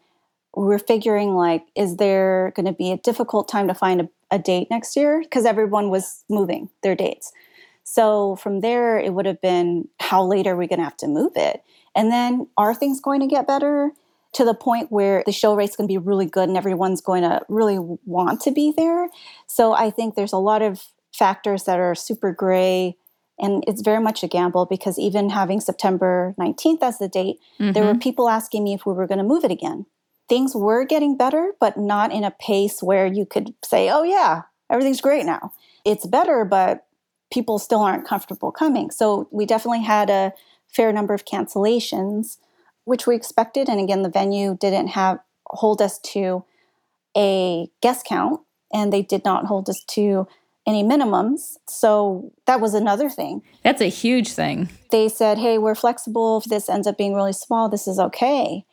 we 0.57 0.67
were 0.67 0.79
figuring 0.79 1.35
like, 1.35 1.65
is 1.75 1.97
there 1.97 2.53
going 2.55 2.67
to 2.67 2.73
be 2.73 2.93
a 2.93 2.99
difficult 2.99 3.49
time 3.49 3.69
to 3.69 3.75
find 3.75 4.01
a 4.01 4.11
a 4.31 4.39
date 4.39 4.69
next 4.71 4.97
year 4.97 5.21
because 5.23 5.45
everyone 5.45 5.91
was 5.91 6.25
moving 6.29 6.71
their 6.83 6.95
dates. 6.95 7.33
So 7.85 8.37
from 8.37 8.61
there, 8.61 8.99
it 8.99 9.13
would 9.13 9.27
have 9.27 9.41
been 9.41 9.89
how 10.01 10.25
late 10.25 10.47
are 10.47 10.57
we 10.57 10.67
going 10.67 10.79
to 10.79 10.85
have 10.85 10.97
to 10.99 11.07
move 11.07 11.33
it? 11.37 11.63
And 11.95 12.11
then 12.11 12.49
are 12.57 12.75
things 12.75 13.01
going 13.01 13.21
to 13.21 13.27
get 13.27 13.47
better 13.47 13.93
to 14.33 14.45
the 14.45 14.55
point 14.55 14.91
where 14.91 15.23
the 15.27 15.33
show 15.33 15.55
rate's 15.55 15.77
going 15.77 15.87
to 15.87 15.93
be 15.93 15.99
really 15.99 16.27
good 16.27 16.49
and 16.49 16.59
everyone's 16.59 17.01
going 17.01 17.23
to 17.23 17.43
really 17.49 17.79
want 18.05 18.41
to 18.43 18.51
be 18.51 18.73
there? 18.77 19.09
So 19.47 19.75
I 19.75 19.91
think 19.91 20.15
there's 20.15 20.33
a 20.33 20.39
lot 20.39 20.63
of 20.63 20.83
factors 21.13 21.65
that 21.65 21.79
are 21.79 21.95
super 21.95 22.33
gray 22.33 22.97
and 23.39 23.65
it's 23.67 23.83
very 23.83 24.01
much 24.01 24.23
a 24.23 24.29
gamble 24.29 24.67
because 24.67 24.99
even 24.99 25.31
having 25.31 25.61
September 25.61 26.35
19th 26.39 26.83
as 26.83 26.99
the 26.99 27.09
date, 27.09 27.39
mm-hmm. 27.59 27.73
there 27.73 27.85
were 27.85 27.91
mm-hmm. 27.91 27.99
people 27.99 28.29
asking 28.29 28.63
me 28.63 28.75
if 28.75 28.87
we 28.87 28.93
were 28.93 29.07
going 29.07 29.19
to 29.19 29.25
move 29.25 29.45
it 29.45 29.51
again. 29.51 29.87
Things 30.29 30.55
were 30.55 30.85
getting 30.85 31.17
better, 31.17 31.53
but 31.61 31.77
not 31.77 32.13
in 32.13 32.25
a 32.25 32.31
pace 32.31 32.83
where 32.83 33.07
you 33.07 33.27
could 33.27 33.55
say, 33.65 33.91
oh, 33.91 34.03
yeah, 34.03 34.43
everything's 34.71 35.01
great 35.01 35.27
now. 35.27 35.53
It's 35.85 36.07
better, 36.07 36.45
but 36.45 36.87
people 37.33 37.59
still 37.59 37.81
aren't 37.81 38.07
comfortable 38.07 38.53
coming. 38.53 38.91
So 38.91 39.29
we 39.31 39.45
definitely 39.47 39.83
had 39.83 40.11
a 40.11 40.33
fair 40.69 40.93
number 40.93 41.15
of 41.15 41.25
cancellations, 41.25 42.39
which 42.85 43.07
we 43.07 43.15
expected. 43.15 43.69
And 43.69 43.81
again, 43.81 44.03
the 44.03 44.09
venue 44.09 44.57
didn't 44.59 44.89
have 44.89 45.19
hold 45.47 45.83
us 45.83 45.99
to 45.99 46.45
a 47.17 47.69
guest 47.81 48.07
count 48.07 48.41
and 48.73 48.93
they 48.93 49.03
did 49.03 49.25
not 49.25 49.47
hold 49.47 49.69
us 49.69 49.83
to 49.89 50.27
any 50.67 50.83
minimums. 50.83 51.57
So 51.69 52.33
that 52.47 52.61
was 52.61 52.75
another 52.75 53.11
thing. 53.11 53.43
That's 53.63 53.83
a 53.83 53.91
huge 53.91 54.33
thing. 54.33 54.69
They 54.91 55.09
said, 55.09 55.39
hey, 55.39 55.59
we're 55.59 55.75
flexible. 55.75 56.39
If 56.39 56.45
this 56.45 56.69
ends 56.69 56.87
up 56.87 56.97
being 56.97 57.15
really 57.15 57.35
small, 57.35 57.69
this 57.69 57.87
is 57.87 57.99
okay. 57.99 58.65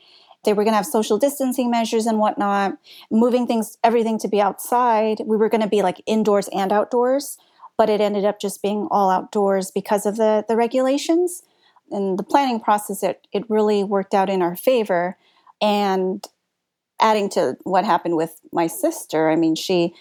They 0.44 0.54
were 0.54 0.64
going 0.64 0.74
to 0.74 0.78
have 0.78 0.86
social 0.86 1.18
distancing 1.18 1.70
measures 1.70 2.06
and 2.06 2.20
whatnot, 2.20 2.74
moving 3.12 3.46
things, 3.46 3.78
everything 3.84 4.18
to 4.20 4.28
be 4.28 4.42
outside. 4.42 5.22
We 5.26 5.38
were 5.38 5.50
going 5.50 5.62
to 5.62 5.68
be 5.68 5.82
like 5.82 6.02
indoors 6.06 6.50
and 6.52 6.72
outdoors, 6.72 7.38
but 7.78 7.90
it 7.90 8.02
ended 8.02 8.26
up 8.26 8.40
just 8.40 8.62
being 8.62 8.88
all 8.90 9.10
outdoors 9.10 9.70
because 9.72 10.06
of 10.06 10.18
the, 10.18 10.44
the 10.48 10.56
regulations. 10.56 11.44
And 11.92 12.18
the 12.18 12.24
planning 12.24 12.60
process, 12.60 13.04
it, 13.04 13.28
it 13.32 13.50
really 13.50 13.84
worked 13.84 14.14
out 14.14 14.30
in 14.30 14.42
our 14.42 14.56
favor. 14.56 15.18
And 15.62 16.26
adding 17.00 17.30
to 17.30 17.58
what 17.64 17.86
happened 17.86 18.16
with 18.16 18.40
my 18.52 18.68
sister, 18.68 19.30
I 19.30 19.36
mean, 19.36 19.56
she 19.56 19.94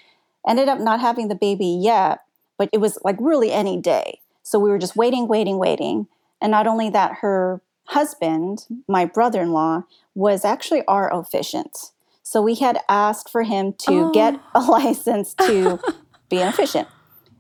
ended 0.47 0.69
up 0.69 0.81
not 0.81 1.01
having 1.01 1.29
the 1.29 1.35
baby 1.35 1.67
yet, 1.67 2.21
but 2.57 2.71
it 2.73 2.79
was 2.79 2.99
like 3.05 3.17
really 3.21 3.53
any 3.53 3.79
day. 3.79 4.21
So 4.43 4.59
we 4.59 4.71
were 4.71 4.79
just 4.79 4.97
waiting, 4.97 5.29
waiting, 5.29 5.59
waiting. 5.59 6.07
And 6.41 6.51
not 6.51 6.67
only 6.67 6.89
that, 6.91 7.17
her 7.21 7.61
husband, 7.87 8.67
my 8.89 9.05
brother 9.05 9.43
in 9.43 9.53
law, 9.53 9.83
was 10.21 10.45
actually 10.45 10.85
our 10.87 11.13
officiant. 11.13 11.93
So 12.23 12.43
we 12.43 12.55
had 12.55 12.79
asked 12.91 13.31
for 13.31 13.43
him 13.43 13.73
to 13.87 13.93
oh. 13.93 14.11
get 14.13 14.39
a 14.55 14.61
license 14.77 15.33
to 15.35 15.81
be 16.29 16.39
an 16.43 16.49
officiant. 16.49 16.89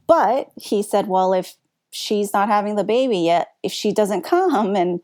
But 0.06 0.50
he 0.56 0.82
said, 0.82 1.06
well, 1.06 1.34
if 1.34 1.56
she's 1.90 2.32
not 2.32 2.48
having 2.48 2.76
the 2.76 2.84
baby 2.84 3.18
yet, 3.18 3.48
if 3.62 3.70
she 3.70 3.92
doesn't 3.92 4.22
come 4.22 4.74
and 4.76 5.00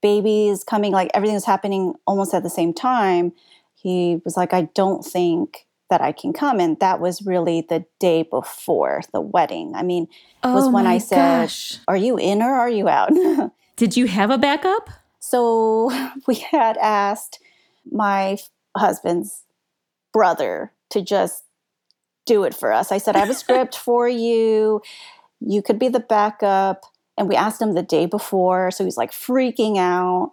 baby 0.00 0.48
is 0.48 0.64
coming, 0.64 0.92
like 0.92 1.10
everything's 1.12 1.44
happening 1.44 1.92
almost 2.06 2.32
at 2.32 2.42
the 2.42 2.50
same 2.50 2.72
time, 2.72 3.32
he 3.74 4.22
was 4.24 4.38
like, 4.38 4.54
I 4.54 4.62
don't 4.74 5.04
think 5.04 5.66
that 5.90 6.00
I 6.00 6.12
can 6.12 6.32
come. 6.32 6.58
And 6.58 6.80
that 6.80 7.00
was 7.00 7.20
really 7.20 7.66
the 7.68 7.84
day 7.98 8.22
before 8.22 9.02
the 9.12 9.20
wedding. 9.20 9.74
I 9.74 9.82
mean, 9.82 10.08
oh 10.42 10.54
was 10.54 10.72
when 10.72 10.86
I 10.86 10.96
said, 10.96 11.42
gosh. 11.42 11.76
Are 11.86 11.98
you 11.98 12.16
in 12.16 12.40
or 12.40 12.50
are 12.50 12.70
you 12.70 12.88
out? 12.88 13.12
Did 13.76 13.96
you 13.96 14.06
have 14.06 14.30
a 14.30 14.38
backup? 14.38 14.88
So 15.30 15.92
we 16.26 16.34
had 16.34 16.76
asked 16.78 17.38
my 17.90 18.38
husband's 18.76 19.44
brother 20.12 20.72
to 20.90 21.00
just 21.00 21.44
do 22.26 22.42
it 22.42 22.54
for 22.54 22.72
us. 22.72 22.90
I 22.90 22.98
said, 22.98 23.14
I 23.14 23.20
have 23.20 23.30
a 23.30 23.34
script 23.44 23.76
for 23.76 24.08
you. 24.08 24.82
You 25.40 25.62
could 25.62 25.78
be 25.78 25.88
the 25.88 26.00
backup. 26.00 26.82
And 27.16 27.28
we 27.28 27.36
asked 27.36 27.62
him 27.62 27.74
the 27.74 27.82
day 27.82 28.06
before. 28.06 28.70
So 28.70 28.84
he's 28.84 28.96
like 28.96 29.12
freaking 29.12 29.78
out. 29.78 30.32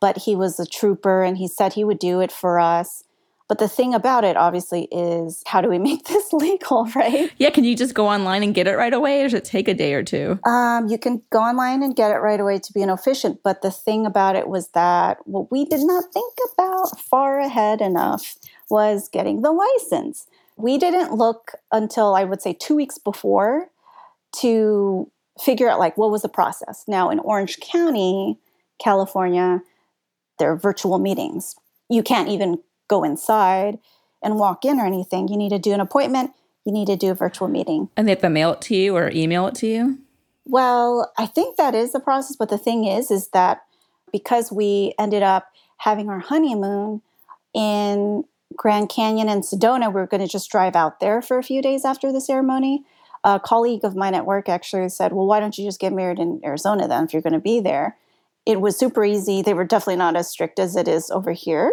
But 0.00 0.18
he 0.18 0.36
was 0.36 0.60
a 0.60 0.66
trooper 0.66 1.22
and 1.24 1.36
he 1.36 1.48
said 1.48 1.72
he 1.72 1.84
would 1.84 1.98
do 1.98 2.20
it 2.20 2.30
for 2.30 2.60
us. 2.60 3.02
But 3.48 3.58
the 3.58 3.68
thing 3.68 3.94
about 3.94 4.24
it, 4.24 4.36
obviously, 4.36 4.84
is 4.92 5.42
how 5.46 5.60
do 5.60 5.68
we 5.68 5.78
make 5.88 6.04
this 6.06 6.32
legal, 6.32 6.84
right? 6.94 7.30
Yeah, 7.38 7.50
can 7.50 7.64
you 7.64 7.74
just 7.74 7.94
go 7.94 8.06
online 8.06 8.42
and 8.42 8.54
get 8.54 8.66
it 8.66 8.76
right 8.76 8.92
away, 8.92 9.20
or 9.20 9.24
does 9.24 9.34
it 9.34 9.44
take 9.44 9.68
a 9.68 9.74
day 9.74 9.94
or 9.94 10.02
two? 10.02 10.38
Um, 10.44 10.88
you 10.88 10.98
can 10.98 11.22
go 11.30 11.40
online 11.40 11.82
and 11.82 11.96
get 11.96 12.10
it 12.10 12.18
right 12.18 12.38
away 12.38 12.58
to 12.58 12.72
be 12.72 12.82
an 12.82 12.90
officiant. 12.90 13.42
But 13.42 13.62
the 13.62 13.70
thing 13.70 14.06
about 14.06 14.36
it 14.36 14.48
was 14.48 14.68
that 14.68 15.18
what 15.26 15.50
we 15.50 15.64
did 15.64 15.80
not 15.80 16.12
think 16.12 16.34
about 16.52 17.00
far 17.00 17.40
ahead 17.40 17.80
enough 17.80 18.36
was 18.70 19.08
getting 19.08 19.40
the 19.40 19.52
license. 19.52 20.26
We 20.56 20.76
didn't 20.76 21.14
look 21.14 21.52
until 21.72 22.14
I 22.14 22.24
would 22.24 22.42
say 22.42 22.52
two 22.52 22.74
weeks 22.74 22.98
before 22.98 23.70
to 24.40 25.10
figure 25.40 25.68
out 25.68 25.78
like 25.78 25.96
what 25.96 26.10
was 26.10 26.22
the 26.22 26.28
process. 26.28 26.84
Now 26.86 27.10
in 27.10 27.20
Orange 27.20 27.60
County, 27.60 28.38
California, 28.78 29.62
there 30.38 30.50
are 30.50 30.56
virtual 30.56 30.98
meetings. 30.98 31.54
You 31.88 32.02
can't 32.02 32.28
even 32.28 32.58
go 32.88 33.04
inside 33.04 33.78
and 34.22 34.36
walk 34.36 34.64
in 34.64 34.80
or 34.80 34.86
anything. 34.86 35.28
You 35.28 35.36
need 35.36 35.50
to 35.50 35.58
do 35.58 35.72
an 35.72 35.80
appointment. 35.80 36.32
You 36.64 36.72
need 36.72 36.86
to 36.86 36.96
do 36.96 37.10
a 37.10 37.14
virtual 37.14 37.48
meeting. 37.48 37.88
And 37.96 38.06
they 38.06 38.12
have 38.12 38.20
to 38.20 38.30
mail 38.30 38.52
it 38.52 38.60
to 38.62 38.76
you 38.76 38.96
or 38.96 39.10
email 39.10 39.46
it 39.46 39.54
to 39.56 39.66
you? 39.66 39.98
Well, 40.44 41.12
I 41.18 41.26
think 41.26 41.56
that 41.56 41.74
is 41.74 41.92
the 41.92 42.00
process. 42.00 42.36
But 42.36 42.48
the 42.48 42.58
thing 42.58 42.84
is, 42.84 43.10
is 43.10 43.28
that 43.28 43.62
because 44.12 44.50
we 44.50 44.94
ended 44.98 45.22
up 45.22 45.52
having 45.78 46.08
our 46.08 46.18
honeymoon 46.18 47.02
in 47.54 48.24
Grand 48.56 48.88
Canyon 48.88 49.28
and 49.28 49.42
Sedona, 49.42 49.92
we 49.92 50.00
are 50.00 50.06
going 50.06 50.22
to 50.22 50.28
just 50.28 50.50
drive 50.50 50.74
out 50.74 51.00
there 51.00 51.22
for 51.22 51.38
a 51.38 51.42
few 51.42 51.62
days 51.62 51.84
after 51.84 52.12
the 52.12 52.20
ceremony. 52.20 52.84
A 53.24 53.38
colleague 53.38 53.84
of 53.84 53.96
mine 53.96 54.14
at 54.14 54.26
work 54.26 54.48
actually 54.48 54.88
said, 54.88 55.12
Well, 55.12 55.26
why 55.26 55.40
don't 55.40 55.56
you 55.58 55.64
just 55.64 55.80
get 55.80 55.92
married 55.92 56.18
in 56.18 56.40
Arizona 56.44 56.88
then 56.88 57.04
if 57.04 57.12
you're 57.12 57.22
going 57.22 57.32
to 57.32 57.38
be 57.40 57.60
there? 57.60 57.96
It 58.46 58.60
was 58.60 58.78
super 58.78 59.04
easy. 59.04 59.42
They 59.42 59.54
were 59.54 59.64
definitely 59.64 59.96
not 59.96 60.16
as 60.16 60.30
strict 60.30 60.58
as 60.58 60.76
it 60.76 60.88
is 60.88 61.10
over 61.10 61.32
here. 61.32 61.72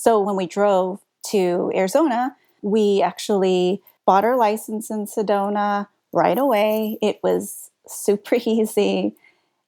So 0.00 0.20
when 0.20 0.36
we 0.36 0.46
drove 0.46 1.00
to 1.30 1.72
Arizona, 1.74 2.36
we 2.62 3.02
actually 3.02 3.82
bought 4.06 4.24
our 4.24 4.36
license 4.36 4.90
in 4.90 5.06
Sedona 5.06 5.88
right 6.12 6.38
away. 6.38 6.98
It 7.02 7.18
was 7.20 7.70
super 7.88 8.36
easy, 8.46 9.16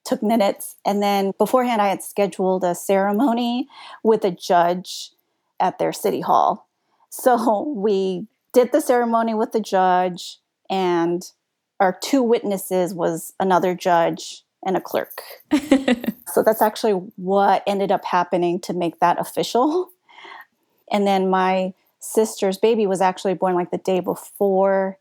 took 0.04 0.22
minutes. 0.22 0.76
And 0.86 1.02
then 1.02 1.32
beforehand, 1.36 1.82
I 1.82 1.88
had 1.88 2.04
scheduled 2.04 2.62
a 2.62 2.76
ceremony 2.76 3.68
with 4.04 4.24
a 4.24 4.30
judge 4.30 5.10
at 5.58 5.80
their 5.80 5.92
city 5.92 6.20
hall. 6.20 6.68
So 7.10 7.62
we 7.76 8.28
did 8.52 8.70
the 8.70 8.80
ceremony 8.80 9.34
with 9.34 9.50
the 9.50 9.60
judge, 9.60 10.38
and 10.70 11.28
our 11.80 11.98
two 12.00 12.22
witnesses 12.22 12.94
was 12.94 13.32
another 13.40 13.74
judge 13.74 14.44
and 14.64 14.76
a 14.76 14.80
clerk. 14.80 15.22
so 16.28 16.44
that's 16.44 16.62
actually 16.62 16.92
what 17.16 17.64
ended 17.66 17.90
up 17.90 18.04
happening 18.04 18.60
to 18.60 18.72
make 18.72 19.00
that 19.00 19.18
official. 19.18 19.90
And 20.90 21.06
then 21.06 21.30
my 21.30 21.74
sister's 22.00 22.58
baby 22.58 22.86
was 22.86 23.00
actually 23.00 23.34
born 23.34 23.54
like 23.54 23.70
the 23.70 23.78
day 23.78 24.00
before 24.00 24.98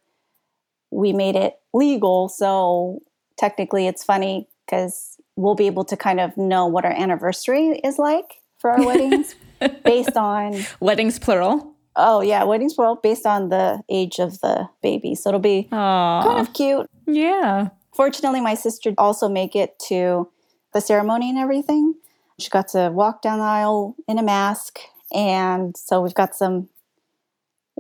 we 0.92 1.14
made 1.14 1.36
it 1.36 1.60
legal. 1.74 2.30
So 2.30 3.02
technically, 3.38 3.88
it's 3.88 4.04
funny 4.04 4.48
because 4.66 5.18
we'll 5.36 5.56
be 5.56 5.68
able 5.68 5.86
to 5.86 5.98
kind 5.98 6.20
of 6.20 6.36
know 6.38 6.68
what 6.68 6.86
our 6.86 6.92
anniversary 6.92 7.80
is 7.84 7.98
like 7.98 8.42
for 8.58 8.72
our 8.72 8.86
weddings 8.86 9.36
based 9.84 10.18
on 10.18 10.66
weddings 10.80 11.18
plural. 11.18 11.74
Oh 11.96 12.22
yeah, 12.22 12.44
weddings 12.44 12.74
plural 12.74 12.96
based 12.96 13.26
on 13.26 13.50
the 13.50 13.82
age 13.90 14.20
of 14.20 14.40
the 14.42 14.70
baby. 14.82 15.16
So 15.16 15.30
it'll 15.30 15.40
be 15.40 15.68
Aww. 15.72 16.24
kind 16.24 16.40
of 16.40 16.54
cute. 16.54 16.90
Yeah. 17.08 17.70
Fortunately, 17.94 18.42
my 18.42 18.54
sister 18.54 18.94
also 18.98 19.28
make 19.28 19.56
it 19.56 19.78
to 19.88 20.30
the 20.74 20.80
ceremony 20.80 21.30
and 21.30 21.40
everything. 21.40 21.96
She 22.40 22.50
got 22.50 22.70
to 22.70 22.90
walk 22.90 23.22
down 23.22 23.40
the 23.40 23.46
aisle 23.46 23.96
in 24.08 24.18
a 24.18 24.24
mask 24.24 24.80
and 25.14 25.76
so 25.78 26.02
we've 26.02 26.14
got 26.14 26.36
some 26.36 26.70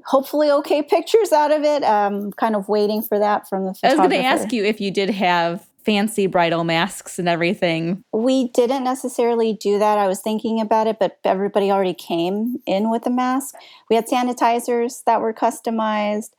hopefully 0.05 0.49
okay 0.49 0.81
pictures 0.81 1.31
out 1.31 1.51
of 1.51 1.63
it. 1.63 1.83
Um, 1.83 2.31
kind 2.33 2.55
of 2.55 2.69
waiting 2.69 3.01
for 3.01 3.19
that 3.19 3.47
from 3.47 3.65
the 3.65 3.75
I 3.83 3.89
was 3.89 3.97
going 3.97 4.09
to 4.11 4.17
ask 4.17 4.51
you 4.51 4.63
if 4.63 4.79
you 4.79 4.91
did 4.91 5.09
have 5.09 5.65
fancy 5.85 6.27
bridal 6.27 6.63
masks 6.63 7.19
and 7.19 7.27
everything. 7.27 8.03
We 8.11 8.49
didn't 8.49 8.83
necessarily 8.83 9.53
do 9.53 9.79
that. 9.79 9.97
I 9.97 10.07
was 10.07 10.21
thinking 10.21 10.59
about 10.61 10.87
it, 10.87 10.99
but 10.99 11.19
everybody 11.23 11.71
already 11.71 11.93
came 11.93 12.57
in 12.65 12.91
with 12.91 13.05
a 13.05 13.09
mask. 13.09 13.55
We 13.89 13.95
had 13.95 14.07
sanitizers 14.07 15.03
that 15.05 15.21
were 15.21 15.33
customized, 15.33 16.31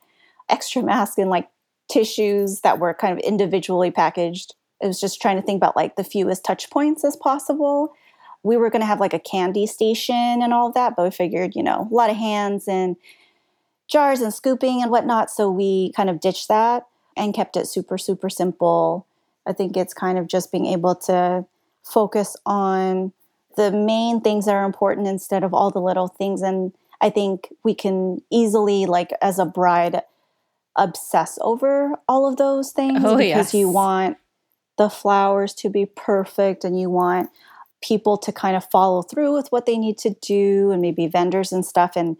extra 0.47 0.81
masks 0.83 1.17
and 1.17 1.29
like 1.29 1.49
tissues 1.89 2.61
that 2.61 2.79
were 2.79 2.93
kind 2.93 3.13
of 3.13 3.19
individually 3.19 3.91
packaged. 3.91 4.55
It 4.79 4.87
was 4.87 5.01
just 5.01 5.21
trying 5.21 5.35
to 5.35 5.41
think 5.41 5.57
about 5.57 5.75
like 5.75 5.95
the 5.95 6.03
fewest 6.03 6.45
touch 6.45 6.69
points 6.69 7.03
as 7.03 7.15
possible 7.15 7.93
we 8.43 8.57
were 8.57 8.69
going 8.69 8.81
to 8.81 8.87
have 8.87 8.99
like 8.99 9.13
a 9.13 9.19
candy 9.19 9.67
station 9.67 10.41
and 10.41 10.53
all 10.53 10.67
of 10.67 10.73
that, 10.73 10.95
but 10.95 11.03
we 11.03 11.11
figured, 11.11 11.55
you 11.55 11.63
know, 11.63 11.87
a 11.89 11.93
lot 11.93 12.09
of 12.09 12.15
hands 12.15 12.67
and 12.67 12.95
jars 13.87 14.21
and 14.21 14.33
scooping 14.33 14.81
and 14.81 14.91
whatnot. 14.91 15.29
So 15.29 15.49
we 15.51 15.91
kind 15.93 16.09
of 16.09 16.19
ditched 16.19 16.47
that 16.47 16.87
and 17.15 17.33
kept 17.33 17.57
it 17.57 17.67
super, 17.67 17.97
super 17.97 18.29
simple. 18.29 19.05
I 19.45 19.53
think 19.53 19.75
it's 19.75 19.93
kind 19.93 20.17
of 20.17 20.27
just 20.27 20.51
being 20.51 20.65
able 20.65 20.95
to 20.95 21.45
focus 21.83 22.35
on 22.45 23.11
the 23.57 23.71
main 23.71 24.21
things 24.21 24.45
that 24.45 24.55
are 24.55 24.65
important 24.65 25.07
instead 25.07 25.43
of 25.43 25.53
all 25.53 25.71
the 25.71 25.81
little 25.81 26.07
things. 26.07 26.41
And 26.41 26.73
I 27.01 27.09
think 27.09 27.49
we 27.63 27.75
can 27.75 28.21
easily, 28.29 28.85
like, 28.85 29.11
as 29.21 29.39
a 29.39 29.45
bride, 29.45 30.01
obsess 30.77 31.37
over 31.41 31.95
all 32.07 32.27
of 32.27 32.37
those 32.37 32.71
things 32.71 33.03
oh, 33.03 33.17
because 33.17 33.53
yes. 33.53 33.53
you 33.53 33.67
want 33.67 34.17
the 34.77 34.89
flowers 34.89 35.53
to 35.53 35.69
be 35.69 35.85
perfect 35.85 36.63
and 36.63 36.79
you 36.79 36.89
want 36.89 37.29
people 37.81 38.17
to 38.17 38.31
kind 38.31 38.55
of 38.55 38.63
follow 38.65 39.01
through 39.01 39.33
with 39.33 39.51
what 39.51 39.65
they 39.65 39.77
need 39.77 39.97
to 39.99 40.15
do 40.21 40.71
and 40.71 40.81
maybe 40.81 41.07
vendors 41.07 41.51
and 41.51 41.65
stuff. 41.65 41.93
And 41.95 42.17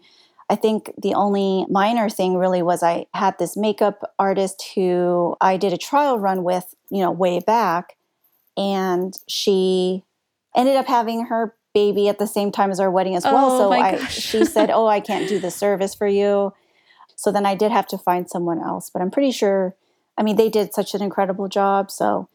I 0.50 0.56
think 0.56 0.92
the 1.00 1.14
only 1.14 1.66
minor 1.70 2.08
thing 2.08 2.36
really 2.36 2.62
was 2.62 2.82
I 2.82 3.06
had 3.14 3.38
this 3.38 3.56
makeup 3.56 4.02
artist 4.18 4.64
who 4.74 5.36
I 5.40 5.56
did 5.56 5.72
a 5.72 5.78
trial 5.78 6.18
run 6.18 6.44
with, 6.44 6.74
you 6.90 7.00
know, 7.00 7.10
way 7.10 7.40
back. 7.40 7.96
And 8.56 9.16
she 9.28 10.04
ended 10.54 10.76
up 10.76 10.86
having 10.86 11.26
her 11.26 11.54
baby 11.74 12.08
at 12.08 12.18
the 12.18 12.26
same 12.26 12.52
time 12.52 12.70
as 12.70 12.80
our 12.80 12.90
wedding 12.90 13.16
as 13.16 13.24
well. 13.24 13.52
Oh, 13.52 13.58
so 13.58 13.72
I, 13.72 14.04
she 14.08 14.44
said, 14.44 14.70
"Oh, 14.70 14.86
I 14.86 15.00
can't 15.00 15.28
do 15.28 15.38
the 15.38 15.50
service 15.62 15.94
for 15.94 16.06
you." 16.06 16.52
So 17.16 17.32
then 17.32 17.46
I 17.46 17.54
did 17.54 17.72
have 17.72 17.86
to 17.88 17.98
find 17.98 18.28
someone 18.28 18.60
else, 18.60 18.90
but 18.90 19.00
I'm 19.00 19.10
pretty 19.10 19.30
sure. 19.30 19.74
I 20.18 20.22
mean, 20.22 20.36
they 20.36 20.50
did 20.50 20.74
such 20.74 20.94
an 20.94 21.00
incredible 21.00 21.48
job, 21.48 21.90
so 21.90 22.28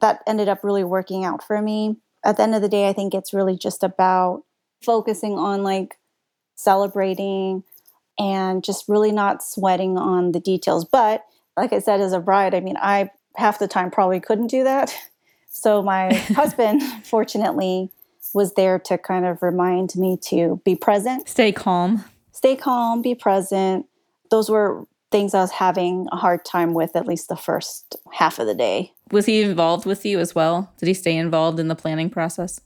that 0.00 0.22
ended 0.26 0.48
up 0.48 0.62
really 0.62 0.84
working 0.84 1.24
out 1.24 1.42
for 1.42 1.60
me. 1.60 1.96
At 2.24 2.36
the 2.36 2.42
end 2.42 2.54
of 2.54 2.62
the 2.62 2.68
day, 2.68 2.88
I 2.88 2.92
think 2.92 3.14
it's 3.14 3.32
really 3.32 3.56
just 3.56 3.82
about 3.82 4.42
focusing 4.84 5.38
on 5.38 5.62
like 5.62 5.98
celebrating 6.56 7.62
and 8.18 8.64
just 8.64 8.88
really 8.88 9.12
not 9.12 9.42
sweating 9.42 9.96
on 9.96 10.32
the 10.32 10.40
details. 10.40 10.84
But 10.84 11.24
like 11.56 11.72
I 11.72 11.78
said, 11.78 12.00
as 12.00 12.12
a 12.12 12.20
bride, 12.20 12.54
I 12.54 12.60
mean, 12.60 12.76
I 12.76 13.10
half 13.36 13.58
the 13.58 13.68
time 13.68 13.90
probably 13.90 14.20
couldn't 14.20 14.48
do 14.48 14.64
that. 14.64 14.94
So 15.50 15.82
my 15.82 16.12
husband, 16.36 16.82
fortunately, 17.04 17.90
was 18.34 18.52
there 18.54 18.78
to 18.80 18.98
kind 18.98 19.24
of 19.24 19.42
remind 19.42 19.96
me 19.96 20.18
to 20.24 20.60
be 20.62 20.76
present, 20.76 21.26
Stay 21.26 21.52
calm. 21.52 22.04
stay 22.32 22.54
calm, 22.54 23.00
be 23.00 23.14
present. 23.14 23.86
Those 24.30 24.50
were 24.50 24.84
things 25.10 25.32
I 25.32 25.40
was 25.40 25.50
having 25.52 26.06
a 26.12 26.16
hard 26.16 26.44
time 26.44 26.74
with 26.74 26.94
at 26.94 27.06
least 27.08 27.28
the 27.28 27.34
first 27.36 27.96
half 28.12 28.38
of 28.38 28.46
the 28.46 28.54
day. 28.54 28.92
Was 29.10 29.26
he 29.26 29.42
involved 29.42 29.86
with 29.86 30.04
you 30.04 30.18
as 30.18 30.34
well? 30.34 30.72
Did 30.78 30.86
he 30.86 30.94
stay 30.94 31.16
involved 31.16 31.58
in 31.58 31.68
the 31.68 31.74
planning 31.74 32.10
process? 32.10 32.60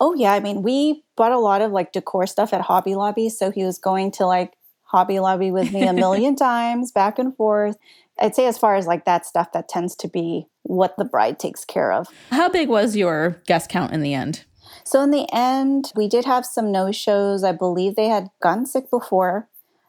Oh 0.00 0.14
yeah, 0.14 0.32
I 0.32 0.40
mean, 0.40 0.62
we 0.62 1.04
bought 1.16 1.32
a 1.32 1.38
lot 1.38 1.60
of 1.60 1.72
like 1.72 1.92
decor 1.92 2.26
stuff 2.26 2.52
at 2.52 2.62
Hobby 2.62 2.94
Lobby, 2.94 3.28
so 3.28 3.50
he 3.50 3.64
was 3.64 3.78
going 3.78 4.12
to 4.12 4.26
like 4.26 4.54
Hobby 4.84 5.18
Lobby 5.18 5.50
with 5.50 5.72
me 5.72 5.86
a 5.86 5.92
million 5.92 6.36
times, 6.36 6.92
back 6.92 7.18
and 7.18 7.36
forth. 7.36 7.76
I'd 8.18 8.34
say 8.34 8.46
as 8.46 8.58
far 8.58 8.76
as 8.76 8.86
like 8.86 9.04
that 9.06 9.26
stuff, 9.26 9.52
that 9.52 9.68
tends 9.68 9.96
to 9.96 10.08
be 10.08 10.46
what 10.62 10.96
the 10.96 11.04
bride 11.04 11.38
takes 11.38 11.64
care 11.64 11.92
of. 11.92 12.08
How 12.30 12.48
big 12.48 12.68
was 12.68 12.96
your 12.96 13.42
guest 13.46 13.68
count 13.68 13.92
in 13.92 14.02
the 14.02 14.14
end? 14.14 14.44
So 14.84 15.02
in 15.02 15.10
the 15.10 15.26
end, 15.32 15.92
we 15.96 16.08
did 16.08 16.24
have 16.24 16.44
some 16.44 16.70
no 16.70 16.92
shows. 16.92 17.42
I 17.44 17.52
believe 17.52 17.96
they 17.96 18.08
had 18.08 18.28
gotten 18.40 18.66
sick 18.66 18.90
before 18.90 19.48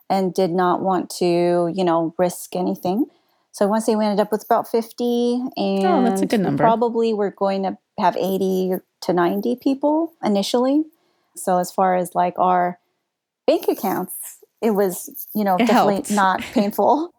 and 0.09 0.33
did 0.33 0.51
not 0.51 0.81
want 0.81 1.09
to, 1.09 1.71
you 1.73 1.83
know, 1.83 2.13
risk 2.17 2.55
anything. 2.55 3.05
So 3.53 3.65
I 3.65 3.67
want 3.69 3.81
to 3.81 3.85
say 3.85 3.95
we 3.95 4.03
ended 4.03 4.19
up 4.19 4.31
with 4.31 4.43
about 4.43 4.67
50 4.67 5.33
and 5.55 5.85
Oh, 5.85 6.03
that's 6.03 6.21
a 6.21 6.25
good 6.25 6.41
number. 6.41 6.63
probably 6.63 7.13
we're 7.13 7.29
going 7.31 7.63
to 7.63 7.77
have 7.99 8.17
80 8.17 8.73
to 9.01 9.13
90 9.13 9.55
people 9.57 10.13
initially. 10.23 10.83
So 11.35 11.59
as 11.59 11.71
far 11.71 11.95
as 11.95 12.15
like 12.15 12.33
our 12.37 12.79
bank 13.47 13.67
accounts, 13.69 14.13
it 14.61 14.71
was, 14.71 15.27
you 15.35 15.43
know, 15.43 15.55
It 15.55 15.67
definitely 15.67 15.93
helped. 15.95 16.11
not 16.11 16.41
painful. 16.53 17.13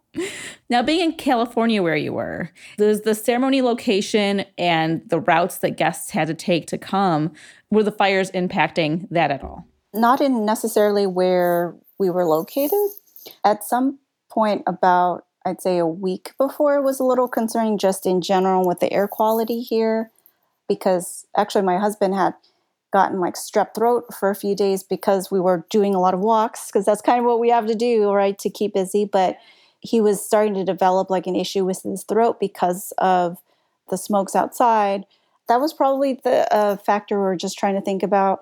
Now, 0.71 0.83
being 0.83 1.00
in 1.00 1.12
California 1.17 1.83
where 1.83 1.97
you 1.97 2.12
were, 2.12 2.50
there's 2.79 3.00
the 3.03 3.14
ceremony 3.17 3.62
location 3.62 4.45
and 4.59 5.03
the 5.09 5.19
routes 5.21 5.59
that 5.59 5.76
guests 5.76 6.11
had 6.11 6.29
to 6.29 6.35
take 6.35 6.67
to 6.69 6.79
come. 6.79 7.33
Were 7.71 7.83
the 7.83 7.91
fires 7.93 8.31
impacting 8.33 9.09
that 9.11 9.31
at 9.31 9.43
all? 9.45 9.67
not 9.97 10.21
in 10.21 10.45
necessarily 10.45 11.07
where 11.07 11.76
we 12.00 12.11
were 12.11 12.25
located. 12.25 12.73
At 13.45 13.62
some 13.62 14.00
point, 14.29 14.64
about 14.67 15.25
I'd 15.45 15.61
say 15.61 15.79
a 15.79 15.87
week 15.87 16.33
before, 16.39 16.81
was 16.81 17.01
a 17.01 17.05
little 17.05 17.29
concerning 17.29 17.79
just 17.79 18.07
in 18.07 18.21
general 18.21 18.67
with 18.67 18.81
the 18.81 18.93
air 18.93 19.09
quality 19.09 19.61
here, 19.61 20.11
because 20.69 21.27
actually 21.37 21.63
my 21.63 21.79
husband 21.79 22.15
had 22.15 22.35
gotten 22.93 23.21
like 23.21 23.35
strep 23.35 23.75
throat 23.75 24.05
for 24.15 24.31
a 24.31 24.37
few 24.37 24.55
days 24.55 24.83
because 24.85 25.31
we 25.31 25.41
were 25.41 25.67
doing 25.69 25.95
a 25.95 26.01
lot 26.01 26.15
of 26.15 26.21
walks 26.21 26.69
because 26.69 26.87
that's 26.87 27.03
kind 27.03 27.19
of 27.19 27.25
what 27.25 27.41
we 27.41 27.51
have 27.51 27.67
to 27.67 27.75
do 27.75 28.13
right 28.13 28.39
to 28.39 28.49
keep 28.49 28.73
busy 28.73 29.05
but 29.05 29.37
he 29.85 30.00
was 30.00 30.25
starting 30.25 30.54
to 30.54 30.65
develop 30.65 31.11
like 31.11 31.26
an 31.26 31.37
issue 31.37 31.65
with 31.65 31.83
his 31.83 32.04
throat 32.04 32.41
because 32.41 32.93
of 32.99 33.39
the 33.91 33.99
smokes 33.99 34.35
outside. 34.35 35.04
That 35.47 35.61
was 35.61 35.75
probably 35.75 36.21
the 36.25 36.52
uh, 36.52 36.76
factor 36.76 37.19
we 37.19 37.23
we're 37.23 37.37
just 37.37 37.59
trying 37.59 37.75
to 37.75 37.83
think 37.83 38.02
about 38.02 38.41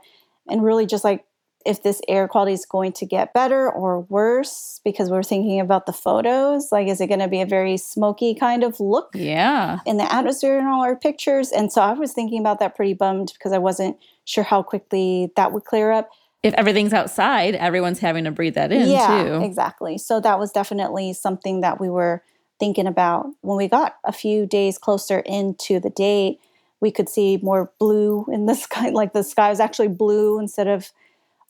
and 0.49 0.63
really 0.63 0.87
just 0.87 1.03
like 1.03 1.25
if 1.67 1.83
this 1.83 2.01
air 2.09 2.27
quality 2.29 2.53
is 2.53 2.67
going 2.67 2.93
to 2.93 3.07
get 3.07 3.33
better 3.33 3.71
or 3.71 4.01
worse 4.03 4.81
because 4.85 5.11
we're 5.11 5.23
thinking 5.23 5.61
about 5.61 5.87
the 5.87 5.93
photos 5.93 6.71
like 6.73 6.89
is 6.89 7.01
it 7.01 7.07
going 7.07 7.21
to 7.21 7.29
be 7.29 7.41
a 7.41 7.47
very 7.47 7.77
smoky 7.77 8.35
kind 8.35 8.63
of 8.65 8.79
look 8.81 9.11
Yeah. 9.15 9.79
in 9.87 9.97
the 9.97 10.13
atmosphere 10.13 10.59
in 10.59 10.67
all 10.67 10.83
our 10.83 10.97
pictures 10.97 11.51
and 11.53 11.73
so 11.73 11.81
i 11.83 11.93
was 11.93 12.13
thinking 12.13 12.41
about 12.41 12.59
that 12.61 12.75
pretty 12.77 12.95
bummed 12.95 13.33
because 13.35 13.53
i 13.53 13.59
wasn't 13.59 13.97
sure 14.25 14.45
how 14.45 14.63
quickly 14.63 15.31
that 15.37 15.53
would 15.53 15.65
clear 15.65 15.91
up 15.93 16.11
If 16.43 16.55
everything's 16.55 16.93
outside, 16.93 17.55
everyone's 17.55 18.01
having 18.01 18.25
to 18.25 18.31
breathe 18.31 18.55
that 18.55 18.73
in 18.73 18.89
yeah 18.89 19.23
too. 19.25 19.45
exactly 19.45 19.99
so 19.99 20.21
that 20.21 20.39
was 20.39 20.51
definitely 20.53 21.13
something 21.13 21.61
that 21.61 21.81
we 21.81 21.89
were 21.89 22.23
thinking 22.61 22.87
about 22.87 23.27
when 23.41 23.57
we 23.57 23.67
got 23.69 23.97
a 24.05 24.13
few 24.13 24.47
days 24.47 24.79
closer 24.79 25.21
into 25.21 25.81
the 25.81 25.91
date 25.91 26.39
we 26.81 26.91
could 26.91 27.09
see 27.09 27.39
more 27.43 27.71
blue 27.79 28.27
in 28.33 28.47
the 28.47 28.55
sky 28.67 28.89
like 28.91 29.13
the 29.13 29.23
sky 29.23 29.49
was 29.51 29.61
actually 29.61 29.89
blue 29.89 30.39
instead 30.41 30.67
of 30.69 30.91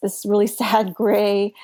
this 0.02 0.24
really 0.26 0.46
sad 0.60 0.94
gray 0.94 1.54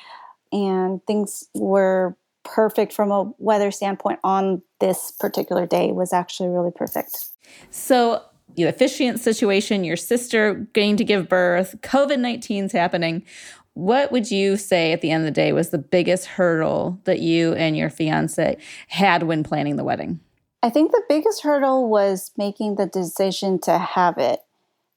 and 0.53 1.05
things 1.07 1.45
were 1.55 2.17
perfect 2.45 2.93
from 2.93 3.11
a 3.11 3.31
weather 3.39 3.71
standpoint 3.71 4.19
on 4.25 4.63
this 4.81 5.13
particular 5.21 5.67
day 5.67 5.93
was 5.93 6.13
actually 6.13 6.49
really 6.49 6.71
perfect 6.71 7.27
So, 7.71 8.23
the 8.55 8.65
officiant 8.65 9.21
situation, 9.21 9.85
your 9.85 9.97
sister 9.97 10.67
going 10.73 10.97
to 10.97 11.05
give 11.05 11.29
birth, 11.29 11.77
COVID 11.83 12.17
19's 12.17 12.73
happening. 12.73 13.25
What 13.75 14.11
would 14.11 14.31
you 14.31 14.57
say 14.57 14.93
at 14.93 15.03
the 15.03 15.11
end 15.11 15.23
of 15.23 15.27
the 15.27 15.31
day 15.31 15.53
was 15.53 15.69
the 15.69 15.79
biggest 15.79 16.27
hurdle 16.27 16.99
that 17.05 17.21
you 17.21 17.53
and 17.55 17.77
your 17.77 17.91
fiance 17.91 18.57
had 18.89 19.25
when 19.25 19.45
planning 19.45 19.77
the 19.77 19.85
wedding? 19.85 20.19
I 20.63 20.71
think 20.71 20.91
the 20.91 21.05
biggest 21.09 21.43
hurdle 21.43 21.89
was 21.89 22.33
making 22.37 22.75
the 22.75 22.87
decision 22.87 23.61
to 23.61 23.79
have 23.79 24.19
it 24.19 24.41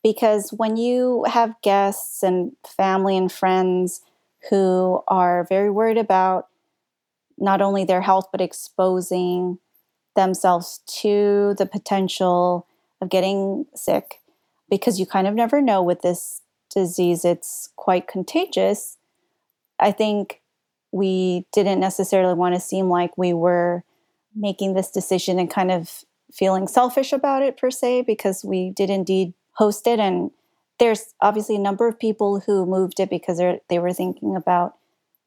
because 0.04 0.52
when 0.52 0.78
you 0.78 1.26
have 1.28 1.62
guests 1.62 2.24
and 2.24 2.54
family 2.66 3.16
and 3.18 3.32
friends 3.32 4.02
who 4.50 5.04
are 5.08 5.46
very 5.48 5.70
worried 5.70 5.98
about 5.98 6.48
not 7.38 7.62
only 7.62 7.84
their 7.84 8.02
health 8.02 8.28
but 8.32 8.42
exposing 8.42 9.60
themselves 10.16 10.82
to 10.88 11.56
the 11.58 11.66
potential 11.66 12.68
of 13.02 13.10
getting 13.10 13.66
sick 13.76 14.20
because 14.70 15.00
you 15.00 15.06
kind 15.06 15.28
of 15.28 15.34
never 15.34 15.62
know 15.62 15.82
with 15.82 16.02
this 16.02 16.42
disease 16.74 17.26
it's 17.26 17.70
quite 17.76 18.08
contagious 18.08 18.98
i 19.80 19.92
think 19.92 20.42
we 20.92 21.46
didn't 21.54 21.80
necessarily 21.80 22.34
want 22.34 22.54
to 22.54 22.62
seem 22.62 22.90
like 22.90 23.18
we 23.18 23.34
were 23.34 23.84
making 24.36 24.74
this 24.74 24.90
decision 24.90 25.40
and 25.40 25.50
kind 25.50 25.72
of 25.72 26.04
feeling 26.32 26.68
selfish 26.68 27.12
about 27.12 27.44
it 27.44 27.58
per 27.58 27.70
se 27.70 28.02
because 28.04 28.44
we 28.44 28.70
did 28.70 28.90
indeed 28.90 29.34
host 29.62 29.86
it 29.86 30.00
and 30.00 30.32
there's 30.80 31.14
obviously 31.22 31.56
a 31.56 31.60
number 31.60 31.88
of 31.88 32.00
people 32.00 32.40
who 32.40 32.66
moved 32.66 33.00
it 33.00 33.10
because 33.12 33.40
they 33.70 33.80
were 33.80 33.94
thinking 33.94 34.36
about 34.36 34.74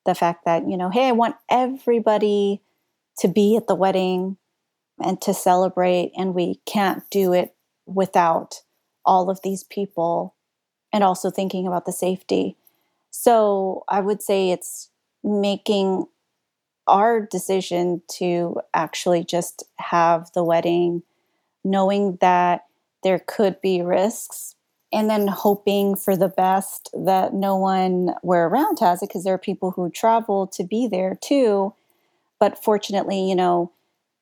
the 0.04 0.14
fact 0.14 0.44
that 0.44 0.68
you 0.68 0.76
know 0.76 0.90
hey 0.90 1.08
i 1.08 1.12
want 1.12 1.36
everybody 1.48 2.60
to 3.16 3.28
be 3.28 3.56
at 3.56 3.68
the 3.68 3.74
wedding 3.76 4.36
and 5.02 5.20
to 5.20 5.32
celebrate 5.34 6.12
and 6.16 6.34
we 6.34 6.60
can't 6.66 7.08
do 7.10 7.32
it 7.32 7.54
without 7.86 8.62
all 9.04 9.30
of 9.30 9.40
these 9.42 9.64
people 9.64 10.34
and 10.92 11.04
also 11.04 11.30
thinking 11.30 11.66
about 11.66 11.84
the 11.84 11.92
safety. 11.92 12.56
So 13.10 13.84
i 13.88 14.00
would 14.00 14.22
say 14.22 14.50
it's 14.50 14.90
making 15.22 16.06
our 16.86 17.20
decision 17.20 18.02
to 18.18 18.60
actually 18.74 19.24
just 19.24 19.64
have 19.78 20.30
the 20.34 20.44
wedding, 20.44 21.02
knowing 21.64 22.18
that 22.20 22.64
there 23.04 23.20
could 23.24 23.60
be 23.60 23.82
risks, 23.82 24.56
and 24.92 25.08
then 25.08 25.28
hoping 25.28 25.94
for 25.94 26.16
the 26.16 26.28
best 26.28 26.90
that 26.92 27.32
no 27.34 27.56
one 27.56 28.14
we're 28.24 28.48
around 28.48 28.80
has 28.80 29.02
it, 29.02 29.08
because 29.08 29.22
there 29.22 29.34
are 29.34 29.38
people 29.38 29.70
who 29.70 29.90
travel 29.90 30.48
to 30.48 30.64
be 30.64 30.88
there 30.88 31.16
too. 31.20 31.72
But 32.40 32.62
fortunately, 32.62 33.28
you 33.28 33.36
know, 33.36 33.70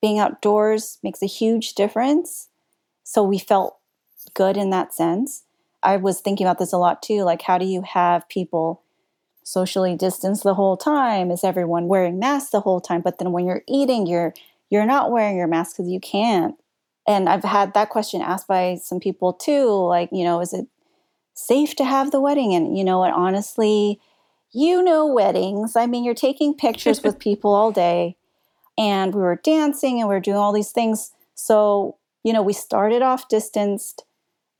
being 0.03 0.19
outdoors 0.19 0.99
makes 1.03 1.23
a 1.23 1.27
huge 1.27 1.75
difference. 1.75 2.49
So 3.05 3.23
we 3.23 3.39
felt 3.39 3.79
good 4.35 4.57
in 4.57 4.71
that 4.71 4.93
sense. 4.93 5.45
I 5.83 5.97
was 5.97 6.21
thinking 6.21 6.47
about 6.47 6.59
this 6.59 6.73
a 6.73 6.79
lot 6.79 7.03
too. 7.03 7.23
Like, 7.23 7.43
how 7.43 7.59
do 7.59 7.65
you 7.65 7.83
have 7.83 8.29
people 8.29 8.83
socially 9.45 9.97
distanced 9.97 10.45
the 10.45 10.55
whole 10.55 10.77
time? 10.77 11.31
Is 11.31 11.43
everyone 11.43 11.89
wearing 11.89 12.19
masks 12.19 12.51
the 12.51 12.61
whole 12.61 12.81
time? 12.81 13.01
But 13.01 13.19
then 13.19 13.33
when 13.33 13.47
you're 13.47 13.65
eating, 13.67 14.07
you're 14.07 14.35
you're 14.71 14.87
not 14.87 15.11
wearing 15.11 15.37
your 15.37 15.49
mask 15.49 15.77
because 15.77 15.91
you 15.91 16.01
can't. 16.01 16.55
And 17.07 17.29
I've 17.29 17.45
had 17.45 17.75
that 17.75 17.91
question 17.91 18.23
asked 18.23 18.47
by 18.47 18.79
some 18.81 19.01
people 19.01 19.33
too, 19.33 19.69
like, 19.69 20.09
you 20.13 20.25
know, 20.25 20.41
is 20.41 20.53
it 20.53 20.67
safe 21.35 21.75
to 21.77 21.85
have 21.85 22.11
the 22.11 22.21
wedding? 22.21 22.55
And 22.55 22.77
you 22.77 22.85
know 22.85 22.99
what, 22.99 23.13
honestly, 23.13 24.01
you 24.53 24.83
know 24.83 25.07
weddings. 25.07 25.77
I 25.77 25.87
mean, 25.87 26.05
you're 26.05 26.15
taking 26.15 26.55
pictures 26.55 27.03
with 27.03 27.19
people 27.19 27.53
all 27.53 27.73
day. 27.73 28.17
And 28.79 29.15
we 29.15 29.21
were 29.21 29.41
dancing 29.43 30.01
and 30.01 30.09
we 30.09 30.15
were 30.15 30.21
doing 30.21 30.37
all 30.37 30.53
these 30.53 30.73
things. 30.73 31.13
So, 31.35 31.97
you 32.25 32.33
know, 32.33 32.43
we 32.43 32.53
started 32.53 33.03
off 33.03 33.29
distanced, 33.29 34.05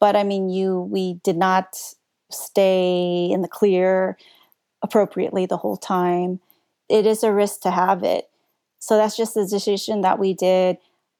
but 0.01 0.17
I 0.17 0.25
mean 0.25 0.49
you 0.51 0.81
we 0.81 1.15
did 1.25 1.37
not 1.37 1.77
stay 2.31 3.29
in 3.31 3.43
the 3.43 3.49
clear 3.49 4.19
appropriately 4.83 5.47
the 5.47 5.57
whole 5.57 5.77
time. 5.77 6.41
It 6.89 7.07
is 7.07 7.23
a 7.23 7.33
risk 7.33 7.61
to 7.63 7.71
have 7.71 8.03
it. 8.03 8.29
So 8.79 8.97
that's 8.97 9.17
just 9.17 9.35
the 9.35 9.47
decision 9.47 10.01
that 10.01 10.19
we 10.19 10.35
did. 10.35 10.77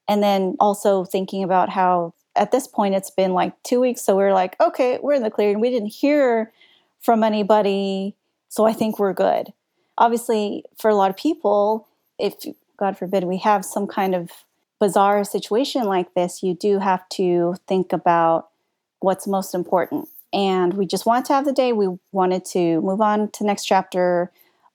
And 0.07 0.21
then 0.21 0.55
also 0.59 1.05
thinking 1.05 1.43
about 1.43 1.69
how 1.69 2.13
at 2.35 2.51
this 2.51 2.67
point, 2.67 2.95
it's 2.95 3.11
been 3.11 3.33
like 3.33 3.53
two 3.63 3.79
weeks. 3.79 4.01
So 4.01 4.17
we 4.17 4.23
are 4.23 4.33
like, 4.33 4.59
okay, 4.59 4.99
we're 5.01 5.13
in 5.13 5.23
the 5.23 5.29
clear. 5.29 5.51
And 5.51 5.61
we 5.61 5.69
didn't 5.69 5.93
hear 5.93 6.51
from 6.99 7.23
anybody. 7.23 8.15
So 8.49 8.65
I 8.65 8.73
think 8.73 8.97
we're 8.97 9.13
good. 9.13 9.53
Obviously, 9.97 10.63
for 10.77 10.89
a 10.89 10.95
lot 10.95 11.11
of 11.11 11.17
people, 11.17 11.87
if 12.17 12.33
God 12.77 12.97
forbid 12.97 13.25
we 13.25 13.37
have 13.39 13.63
some 13.63 13.87
kind 13.87 14.15
of 14.15 14.31
bizarre 14.79 15.23
situation 15.23 15.83
like 15.83 16.13
this, 16.13 16.41
you 16.41 16.55
do 16.55 16.79
have 16.79 17.07
to 17.09 17.55
think 17.67 17.93
about 17.93 18.49
what's 18.99 19.27
most 19.27 19.53
important. 19.53 20.09
And 20.33 20.73
we 20.73 20.87
just 20.87 21.05
wanted 21.05 21.25
to 21.25 21.33
have 21.33 21.45
the 21.45 21.51
day. 21.51 21.73
We 21.73 21.89
wanted 22.11 22.43
to 22.45 22.81
move 22.81 23.01
on 23.01 23.29
to 23.31 23.43
next 23.43 23.65
chapter. 23.65 24.31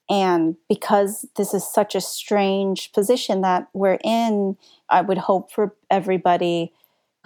And 0.08 0.56
because 0.68 1.26
this 1.36 1.52
is 1.52 1.66
such 1.66 1.96
a 1.96 2.00
strange 2.00 2.92
position 2.92 3.40
that 3.40 3.66
we're 3.72 3.98
in, 4.04 4.56
I 4.90 5.03
would 5.03 5.18
hope 5.18 5.53
for 5.53 5.74
everybody 5.90 6.72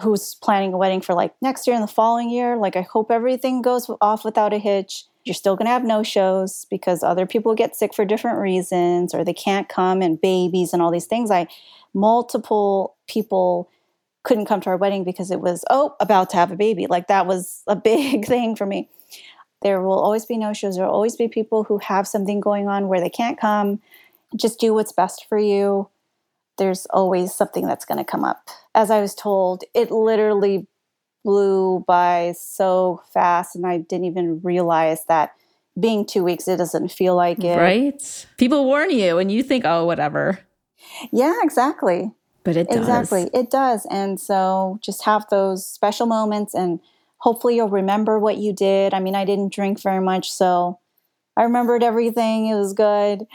who's 0.01 0.35
planning 0.35 0.73
a 0.73 0.77
wedding 0.77 1.01
for 1.01 1.13
like 1.13 1.33
next 1.41 1.67
year 1.67 1.75
and 1.75 1.83
the 1.83 1.91
following 1.91 2.29
year, 2.29 2.57
like 2.57 2.75
I 2.75 2.81
hope 2.81 3.11
everything 3.11 3.61
goes 3.61 3.89
off 4.01 4.25
without 4.25 4.53
a 4.53 4.57
hitch. 4.57 5.05
You're 5.23 5.33
still 5.33 5.55
going 5.55 5.67
to 5.67 5.71
have 5.71 5.85
no 5.85 6.03
shows 6.03 6.65
because 6.69 7.03
other 7.03 7.25
people 7.25 7.55
get 7.55 7.75
sick 7.75 7.93
for 7.93 8.03
different 8.03 8.39
reasons 8.39 9.13
or 9.13 9.23
they 9.23 9.33
can't 9.33 9.69
come 9.69 10.01
and 10.01 10.19
babies 10.19 10.73
and 10.73 10.81
all 10.81 10.91
these 10.91 11.05
things. 11.05 11.31
I 11.31 11.47
multiple 11.93 12.95
people 13.07 13.69
couldn't 14.23 14.45
come 14.45 14.61
to 14.61 14.69
our 14.69 14.77
wedding 14.77 15.03
because 15.03 15.31
it 15.31 15.39
was 15.39 15.63
oh 15.69 15.95
about 15.99 16.29
to 16.31 16.37
have 16.37 16.51
a 16.51 16.57
baby. 16.57 16.87
Like 16.87 17.07
that 17.07 17.27
was 17.27 17.63
a 17.67 17.75
big 17.91 18.25
thing 18.25 18.55
for 18.55 18.65
me. 18.65 18.89
There 19.61 19.81
will 19.81 19.99
always 19.99 20.25
be 20.25 20.37
no 20.37 20.51
shows. 20.51 20.75
There 20.75 20.85
will 20.85 20.93
always 20.93 21.15
be 21.15 21.29
people 21.29 21.63
who 21.63 21.77
have 21.77 22.05
something 22.07 22.41
going 22.41 22.67
on 22.67 22.89
where 22.89 22.99
they 22.99 23.09
can't 23.09 23.39
come. 23.39 23.79
Just 24.35 24.59
do 24.59 24.73
what's 24.73 24.91
best 24.91 25.25
for 25.29 25.37
you 25.37 25.87
there's 26.57 26.85
always 26.87 27.33
something 27.33 27.65
that's 27.65 27.85
going 27.85 27.97
to 27.97 28.03
come 28.03 28.23
up 28.23 28.49
as 28.75 28.91
i 28.91 29.01
was 29.01 29.15
told 29.15 29.63
it 29.73 29.91
literally 29.91 30.67
blew 31.23 31.83
by 31.87 32.33
so 32.37 33.01
fast 33.13 33.55
and 33.55 33.65
i 33.65 33.77
didn't 33.77 34.05
even 34.05 34.41
realize 34.43 35.05
that 35.05 35.33
being 35.79 36.05
two 36.05 36.23
weeks 36.23 36.47
it 36.47 36.57
doesn't 36.57 36.91
feel 36.91 37.15
like 37.15 37.43
it 37.43 37.57
right 37.57 38.27
people 38.37 38.65
warn 38.65 38.91
you 38.91 39.17
and 39.17 39.31
you 39.31 39.41
think 39.41 39.65
oh 39.65 39.85
whatever 39.85 40.39
yeah, 41.11 41.35
exactly. 41.41 42.11
But 42.43 42.57
it 42.57 42.67
does. 42.69 42.77
Exactly. 42.77 43.29
It 43.33 43.49
does. 43.49 43.87
And 43.89 44.19
so 44.19 44.79
just 44.81 45.03
have 45.05 45.25
those 45.29 45.65
special 45.65 46.05
moments 46.05 46.53
and 46.53 46.79
hopefully 47.17 47.55
you'll 47.55 47.69
remember 47.69 48.19
what 48.19 48.37
you 48.37 48.53
did. 48.53 48.93
I 48.93 48.99
mean, 48.99 49.15
I 49.15 49.23
didn't 49.23 49.53
drink 49.53 49.81
very 49.81 50.01
much, 50.01 50.31
so 50.31 50.79
I 51.37 51.43
remembered 51.43 51.83
everything. 51.83 52.47
It 52.47 52.55
was 52.55 52.73
good. 52.73 53.25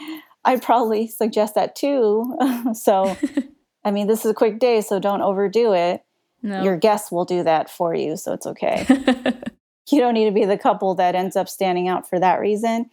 I'd 0.45 0.61
probably 0.61 1.07
suggest 1.07 1.55
that 1.55 1.75
too. 1.75 2.37
so, 2.73 3.17
I 3.83 3.91
mean, 3.91 4.07
this 4.07 4.25
is 4.25 4.31
a 4.31 4.35
quick 4.35 4.59
day, 4.59 4.81
so 4.81 4.99
don't 4.99 5.21
overdo 5.21 5.73
it. 5.73 6.03
No. 6.41 6.63
Your 6.63 6.77
guests 6.77 7.11
will 7.11 7.25
do 7.25 7.43
that 7.43 7.69
for 7.69 7.93
you, 7.93 8.15
so 8.15 8.33
it's 8.33 8.47
okay. 8.47 8.85
you 9.91 9.99
don't 9.99 10.13
need 10.13 10.25
to 10.25 10.31
be 10.31 10.45
the 10.45 10.57
couple 10.57 10.95
that 10.95 11.15
ends 11.15 11.35
up 11.35 11.49
standing 11.49 11.87
out 11.89 12.07
for 12.07 12.17
that 12.19 12.39
reason, 12.39 12.89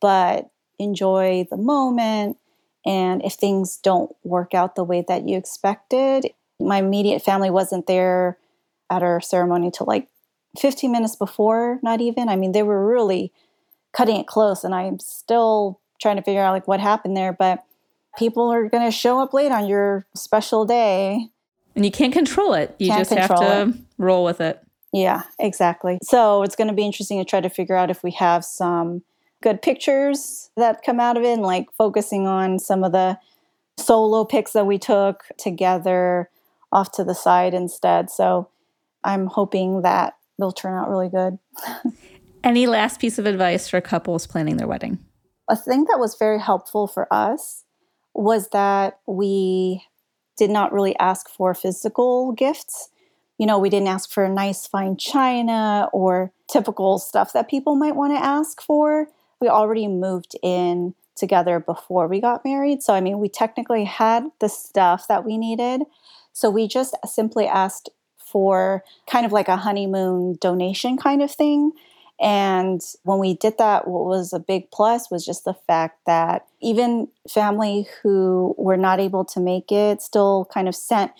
but 0.00 0.50
enjoy 0.78 1.46
the 1.50 1.56
moment 1.56 2.36
and 2.86 3.24
if 3.24 3.34
things 3.34 3.78
don't 3.78 4.14
work 4.24 4.54
out 4.54 4.76
the 4.76 4.84
way 4.84 5.04
that 5.08 5.26
you 5.26 5.36
expected, 5.36 6.30
my 6.60 6.78
immediate 6.78 7.22
family 7.22 7.50
wasn't 7.50 7.86
there 7.86 8.38
at 8.90 9.02
our 9.02 9.20
ceremony 9.20 9.70
till 9.70 9.86
like 9.86 10.08
15 10.58 10.92
minutes 10.92 11.16
before, 11.16 11.80
not 11.82 12.00
even. 12.00 12.28
I 12.28 12.36
mean, 12.36 12.52
they 12.52 12.62
were 12.62 12.86
really 12.86 13.32
cutting 13.92 14.16
it 14.16 14.26
close, 14.26 14.64
and 14.64 14.74
I'm 14.74 14.98
still 14.98 15.80
trying 16.00 16.16
to 16.16 16.22
figure 16.22 16.42
out 16.42 16.52
like 16.52 16.68
what 16.68 16.80
happened 16.80 17.16
there. 17.16 17.32
But 17.32 17.64
people 18.16 18.50
are 18.50 18.68
going 18.68 18.84
to 18.84 18.90
show 18.90 19.20
up 19.20 19.34
late 19.34 19.52
on 19.52 19.66
your 19.66 20.06
special 20.14 20.64
day. 20.64 21.28
And 21.76 21.84
you 21.84 21.90
can't 21.90 22.12
control 22.12 22.54
it. 22.54 22.74
You 22.78 22.88
just 22.88 23.10
have 23.10 23.34
to 23.36 23.68
it. 23.68 23.74
roll 23.98 24.24
with 24.24 24.40
it. 24.40 24.60
Yeah, 24.92 25.22
exactly. 25.40 25.98
So 26.04 26.44
it's 26.44 26.54
going 26.54 26.68
to 26.68 26.74
be 26.74 26.84
interesting 26.84 27.18
to 27.18 27.24
try 27.24 27.40
to 27.40 27.50
figure 27.50 27.74
out 27.74 27.90
if 27.90 28.04
we 28.04 28.12
have 28.12 28.44
some 28.44 29.02
good 29.42 29.60
pictures 29.60 30.50
that 30.56 30.82
come 30.84 31.00
out 31.00 31.16
of 31.16 31.24
it 31.24 31.32
and 31.32 31.42
like 31.42 31.66
focusing 31.76 32.28
on 32.28 32.60
some 32.60 32.84
of 32.84 32.92
the 32.92 33.18
solo 33.76 34.24
pics 34.24 34.52
that 34.52 34.66
we 34.66 34.78
took 34.78 35.24
together 35.36 36.30
off 36.70 36.92
to 36.92 37.02
the 37.02 37.14
side 37.14 37.54
instead. 37.54 38.08
So 38.08 38.48
I'm 39.02 39.26
hoping 39.26 39.82
that 39.82 40.14
they'll 40.38 40.52
turn 40.52 40.74
out 40.74 40.88
really 40.88 41.08
good. 41.08 41.38
Any 42.44 42.66
last 42.66 43.00
piece 43.00 43.18
of 43.18 43.26
advice 43.26 43.68
for 43.68 43.80
couples 43.80 44.26
planning 44.26 44.58
their 44.58 44.66
wedding? 44.66 44.98
A 45.48 45.56
thing 45.56 45.84
that 45.84 45.98
was 45.98 46.16
very 46.16 46.40
helpful 46.40 46.86
for 46.86 47.12
us 47.12 47.64
was 48.14 48.48
that 48.48 48.98
we 49.06 49.84
did 50.36 50.50
not 50.50 50.72
really 50.72 50.96
ask 50.98 51.28
for 51.28 51.54
physical 51.54 52.32
gifts. 52.32 52.90
You 53.38 53.46
know, 53.46 53.58
we 53.58 53.68
didn't 53.68 53.88
ask 53.88 54.10
for 54.10 54.28
nice 54.28 54.66
fine 54.66 54.96
china 54.96 55.88
or 55.92 56.32
typical 56.50 56.98
stuff 56.98 57.32
that 57.32 57.48
people 57.48 57.74
might 57.74 57.96
want 57.96 58.16
to 58.16 58.24
ask 58.24 58.62
for 58.62 59.08
we 59.44 59.48
already 59.50 59.88
moved 59.88 60.36
in 60.42 60.94
together 61.16 61.60
before 61.60 62.08
we 62.08 62.20
got 62.20 62.44
married. 62.44 62.82
So, 62.82 62.94
I 62.94 63.00
mean, 63.02 63.18
we 63.18 63.28
technically 63.28 63.84
had 63.84 64.24
the 64.40 64.48
stuff 64.48 65.06
that 65.08 65.24
we 65.24 65.36
needed. 65.36 65.82
So, 66.32 66.48
we 66.50 66.66
just 66.66 66.96
simply 67.06 67.46
asked 67.46 67.90
for 68.16 68.82
kind 69.06 69.26
of 69.26 69.32
like 69.32 69.48
a 69.48 69.56
honeymoon 69.56 70.38
donation 70.40 70.96
kind 70.96 71.22
of 71.22 71.30
thing. 71.30 71.72
And 72.20 72.80
when 73.02 73.18
we 73.18 73.34
did 73.34 73.58
that, 73.58 73.88
what 73.88 74.04
was 74.04 74.32
a 74.32 74.38
big 74.38 74.70
plus 74.70 75.10
was 75.10 75.26
just 75.26 75.44
the 75.44 75.54
fact 75.66 75.98
that 76.06 76.46
even 76.60 77.08
family 77.28 77.88
who 78.02 78.54
were 78.56 78.76
not 78.76 79.00
able 79.00 79.24
to 79.26 79.40
make 79.40 79.72
it 79.72 80.00
still 80.00 80.48
kind 80.52 80.68
of 80.68 80.76
sent 80.76 81.12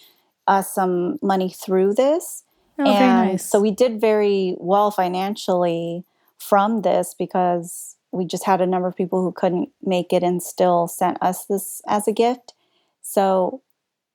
us 0.47 0.73
some 0.73 1.19
money 1.21 1.51
through 1.51 1.95
this. 1.95 2.45
Oh, 2.79 2.85
and 2.85 3.29
nice. 3.33 3.49
so 3.49 3.61
we 3.61 3.71
did 3.71 4.01
very 4.01 4.57
well 4.59 4.91
financially 4.91 6.05
from 6.39 6.83
this 6.83 7.15
because 7.19 7.97
we 8.13 8.25
just 8.25 8.45
had 8.45 8.61
a 8.61 8.67
number 8.67 8.87
of 8.89 8.97
people 8.97 9.23
who 9.23 9.33
couldn't 9.33 9.71
make 9.83 10.13
it 10.13 10.23
and 10.23 10.43
still 10.43 10.87
sent 10.87 11.19
us 11.21 11.47
this 11.47 11.83
as 11.89 12.07
a 12.07 12.13
gift. 12.13 12.55
So 13.03 13.63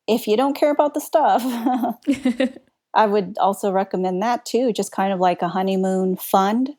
if 0.07 0.27
you 0.27 0.37
don't 0.37 0.55
care 0.55 0.71
about 0.71 0.93
the 0.93 1.01
stuff, 1.01 1.43
I 2.93 3.05
would 3.05 3.37
also 3.39 3.71
recommend 3.71 4.21
that 4.21 4.45
too, 4.45 4.73
just 4.73 4.91
kind 4.91 5.13
of 5.13 5.19
like 5.19 5.41
a 5.41 5.49
honeymoon 5.49 6.15
fund. 6.15 6.75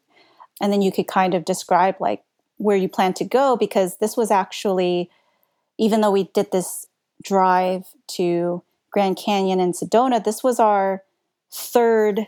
And 0.61 0.73
then 0.73 0.83
you 0.83 0.93
could 0.93 1.07
kind 1.07 1.35
of 1.35 1.45
describe 1.45 1.97
like 2.01 2.23
where 2.57 2.77
you 2.77 2.89
plan 2.89 3.15
to 3.15 3.25
go 3.25 3.57
because 3.57 3.97
this 3.97 4.17
was 4.17 4.31
actually, 4.31 5.11
even 5.79 6.01
though 6.01 6.11
we 6.11 6.25
did 6.35 6.53
this 6.53 6.87
drive 7.23 7.87
to 8.09 8.63
Grand 8.91 9.17
Canyon 9.17 9.61
and 9.61 9.75
Sedona, 9.75 10.23
this 10.23 10.43
was 10.43 10.59
our 10.59 11.03
third 11.53 12.27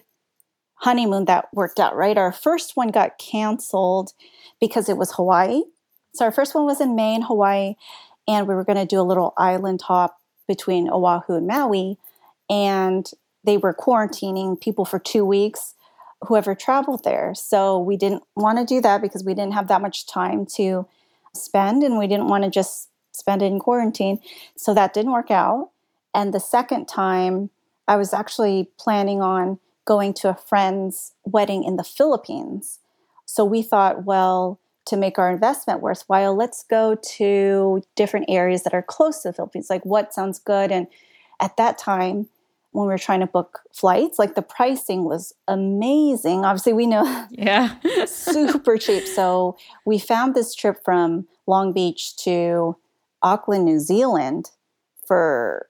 honeymoon 0.76 1.26
that 1.26 1.48
worked 1.52 1.78
out, 1.78 1.94
right? 1.94 2.16
Our 2.18 2.32
first 2.32 2.76
one 2.76 2.88
got 2.88 3.18
canceled 3.18 4.12
because 4.60 4.88
it 4.88 4.96
was 4.96 5.12
Hawaii. 5.12 5.62
So 6.14 6.24
our 6.24 6.32
first 6.32 6.54
one 6.54 6.64
was 6.64 6.80
in 6.80 6.96
Maine, 6.96 7.22
Hawaii, 7.22 7.74
and 8.26 8.46
we 8.46 8.54
were 8.54 8.64
going 8.64 8.78
to 8.78 8.86
do 8.86 9.00
a 9.00 9.02
little 9.02 9.34
island 9.36 9.82
hop 9.82 10.18
between 10.46 10.88
Oahu 10.90 11.34
and 11.34 11.46
Maui. 11.46 11.98
And 12.50 13.10
they 13.44 13.57
were 13.57 13.74
quarantining 13.74 14.61
people 14.61 14.85
for 14.85 14.98
two 14.98 15.24
weeks, 15.24 15.74
whoever 16.22 16.55
traveled 16.55 17.05
there. 17.05 17.35
So 17.35 17.78
we 17.78 17.96
didn't 17.96 18.22
want 18.37 18.59
to 18.59 18.64
do 18.64 18.81
that 18.81 19.02
because 19.02 19.24
we 19.24 19.35
didn't 19.35 19.55
have 19.55 19.68
that 19.68 19.83
much 19.83 20.07
time 20.07 20.46
to 20.57 20.87
spend, 21.35 21.83
and 21.83 21.98
we 21.98 22.07
didn't 22.07 22.28
want 22.28 22.44
to 22.44 22.50
just 22.50 22.88
spend 23.12 23.42
it 23.42 23.46
in 23.46 23.59
quarantine. 23.59 24.20
So 24.57 24.74
that 24.74 24.94
didn't 24.94 25.12
work 25.12 25.31
out. 25.31 25.70
And 26.14 26.33
the 26.33 26.40
second 26.40 26.87
time, 26.87 27.50
I 27.88 27.96
was 27.96 28.12
actually 28.12 28.70
planning 28.78 29.20
on 29.20 29.59
going 29.85 30.14
to 30.14 30.28
a 30.28 30.35
friend's 30.35 31.12
wedding 31.24 31.64
in 31.64 31.76
the 31.76 31.85
Philippines. 31.85 32.78
So 33.26 33.44
we 33.44 33.62
thought, 33.62 34.05
well, 34.05 34.61
to 34.87 34.96
make 34.96 35.18
our 35.18 35.31
investment 35.31 35.81
worthwhile, 35.81 36.35
let's 36.37 36.64
go 36.64 36.96
to 37.16 37.83
different 37.94 38.26
areas 38.28 38.62
that 38.62 38.74
are 38.74 38.83
close 38.83 39.22
to 39.22 39.28
the 39.28 39.33
Philippines. 39.33 39.70
Like 39.70 39.85
what 39.85 40.12
sounds 40.12 40.38
good? 40.38 40.70
And 40.70 40.87
at 41.40 41.57
that 41.57 41.78
time, 41.78 42.28
when 42.72 42.87
we 42.87 42.92
were 42.92 42.98
trying 42.98 43.20
to 43.20 43.26
book 43.26 43.61
flights, 43.72 44.18
like 44.18 44.35
the 44.35 44.42
pricing 44.42 45.04
was 45.04 45.35
amazing. 45.46 46.44
Obviously, 46.44 46.72
we 46.72 46.87
know 46.87 47.26
yeah, 47.30 47.76
super 48.06 48.76
cheap. 48.76 49.06
So 49.06 49.56
we 49.87 49.98
found 49.98 50.35
this 50.35 50.54
trip 50.54 50.82
from 50.85 51.26
Long 51.46 51.72
Beach 51.72 52.16
to 52.24 52.76
Auckland, 53.22 53.64
New 53.64 53.78
Zealand 53.78 54.50
for 55.06 55.68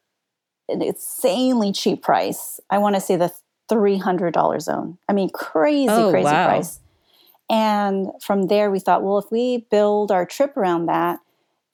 an 0.69 0.81
insanely 0.81 1.73
cheap 1.73 2.03
price. 2.03 2.61
I 2.71 2.79
want 2.79 2.95
to 2.95 3.01
say 3.01 3.17
the 3.17 3.33
$300 3.71 4.61
zone. 4.61 4.99
I 5.09 5.13
mean, 5.13 5.31
crazy, 5.31 5.89
oh, 5.91 6.11
crazy 6.11 6.25
wow. 6.25 6.47
price. 6.47 6.81
And 7.51 8.11
from 8.21 8.47
there, 8.47 8.71
we 8.71 8.79
thought, 8.79 9.03
well, 9.03 9.19
if 9.19 9.31
we 9.31 9.67
build 9.71 10.11
our 10.11 10.25
trip 10.25 10.57
around 10.57 10.87
that 10.87 11.19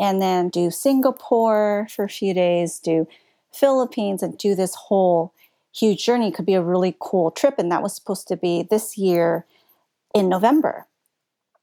and 0.01 0.21
then 0.21 0.49
do 0.49 0.71
Singapore 0.71 1.87
for 1.91 2.05
a 2.05 2.09
few 2.09 2.35
days, 2.35 2.79
do 2.79 3.07
Philippines, 3.53 4.23
and 4.23 4.37
do 4.39 4.55
this 4.55 4.75
whole 4.75 5.33
huge 5.75 6.05
journey, 6.05 6.31
could 6.31 6.47
be 6.47 6.55
a 6.55 6.63
really 6.63 6.97
cool 7.01 7.31
trip. 7.31 7.55
And 7.59 7.71
that 7.71 7.83
was 7.83 7.95
supposed 7.95 8.29
to 8.29 8.37
be 8.37 8.63
this 8.63 8.99
year 8.99 9.47
in 10.15 10.29
November. 10.29 10.87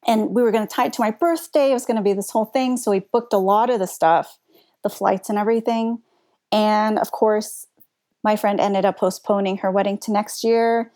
And 0.08 0.32
we 0.32 0.44
were 0.44 0.52
going 0.52 0.68
to 0.68 0.74
tie 0.74 0.86
it 0.86 0.94
to 0.94 1.02
my 1.02 1.12
birthday. 1.12 1.72
It 1.72 1.74
was 1.74 1.86
going 1.86 1.98
to 1.98 2.04
be 2.04 2.14
this 2.14 2.30
whole 2.30 2.46
thing. 2.46 2.78
So 2.78 2.92
we 2.92 3.00
booked 3.00 3.34
a 3.34 3.38
lot 3.38 3.70
of 3.70 3.80
the 3.80 3.88
stuff, 3.88 4.38
the 4.84 4.90
flights 4.90 5.30
and 5.30 5.38
everything. 5.38 6.02
And 6.52 7.00
of 7.00 7.12
course, 7.12 7.68
my 8.24 8.36
friend 8.36 8.60
ended 8.60 8.86
up 8.86 9.00
postponing 9.00 9.58
her 9.58 9.72
wedding 9.72 9.98
to 10.00 10.12
next 10.12 10.44
year. 10.44 10.92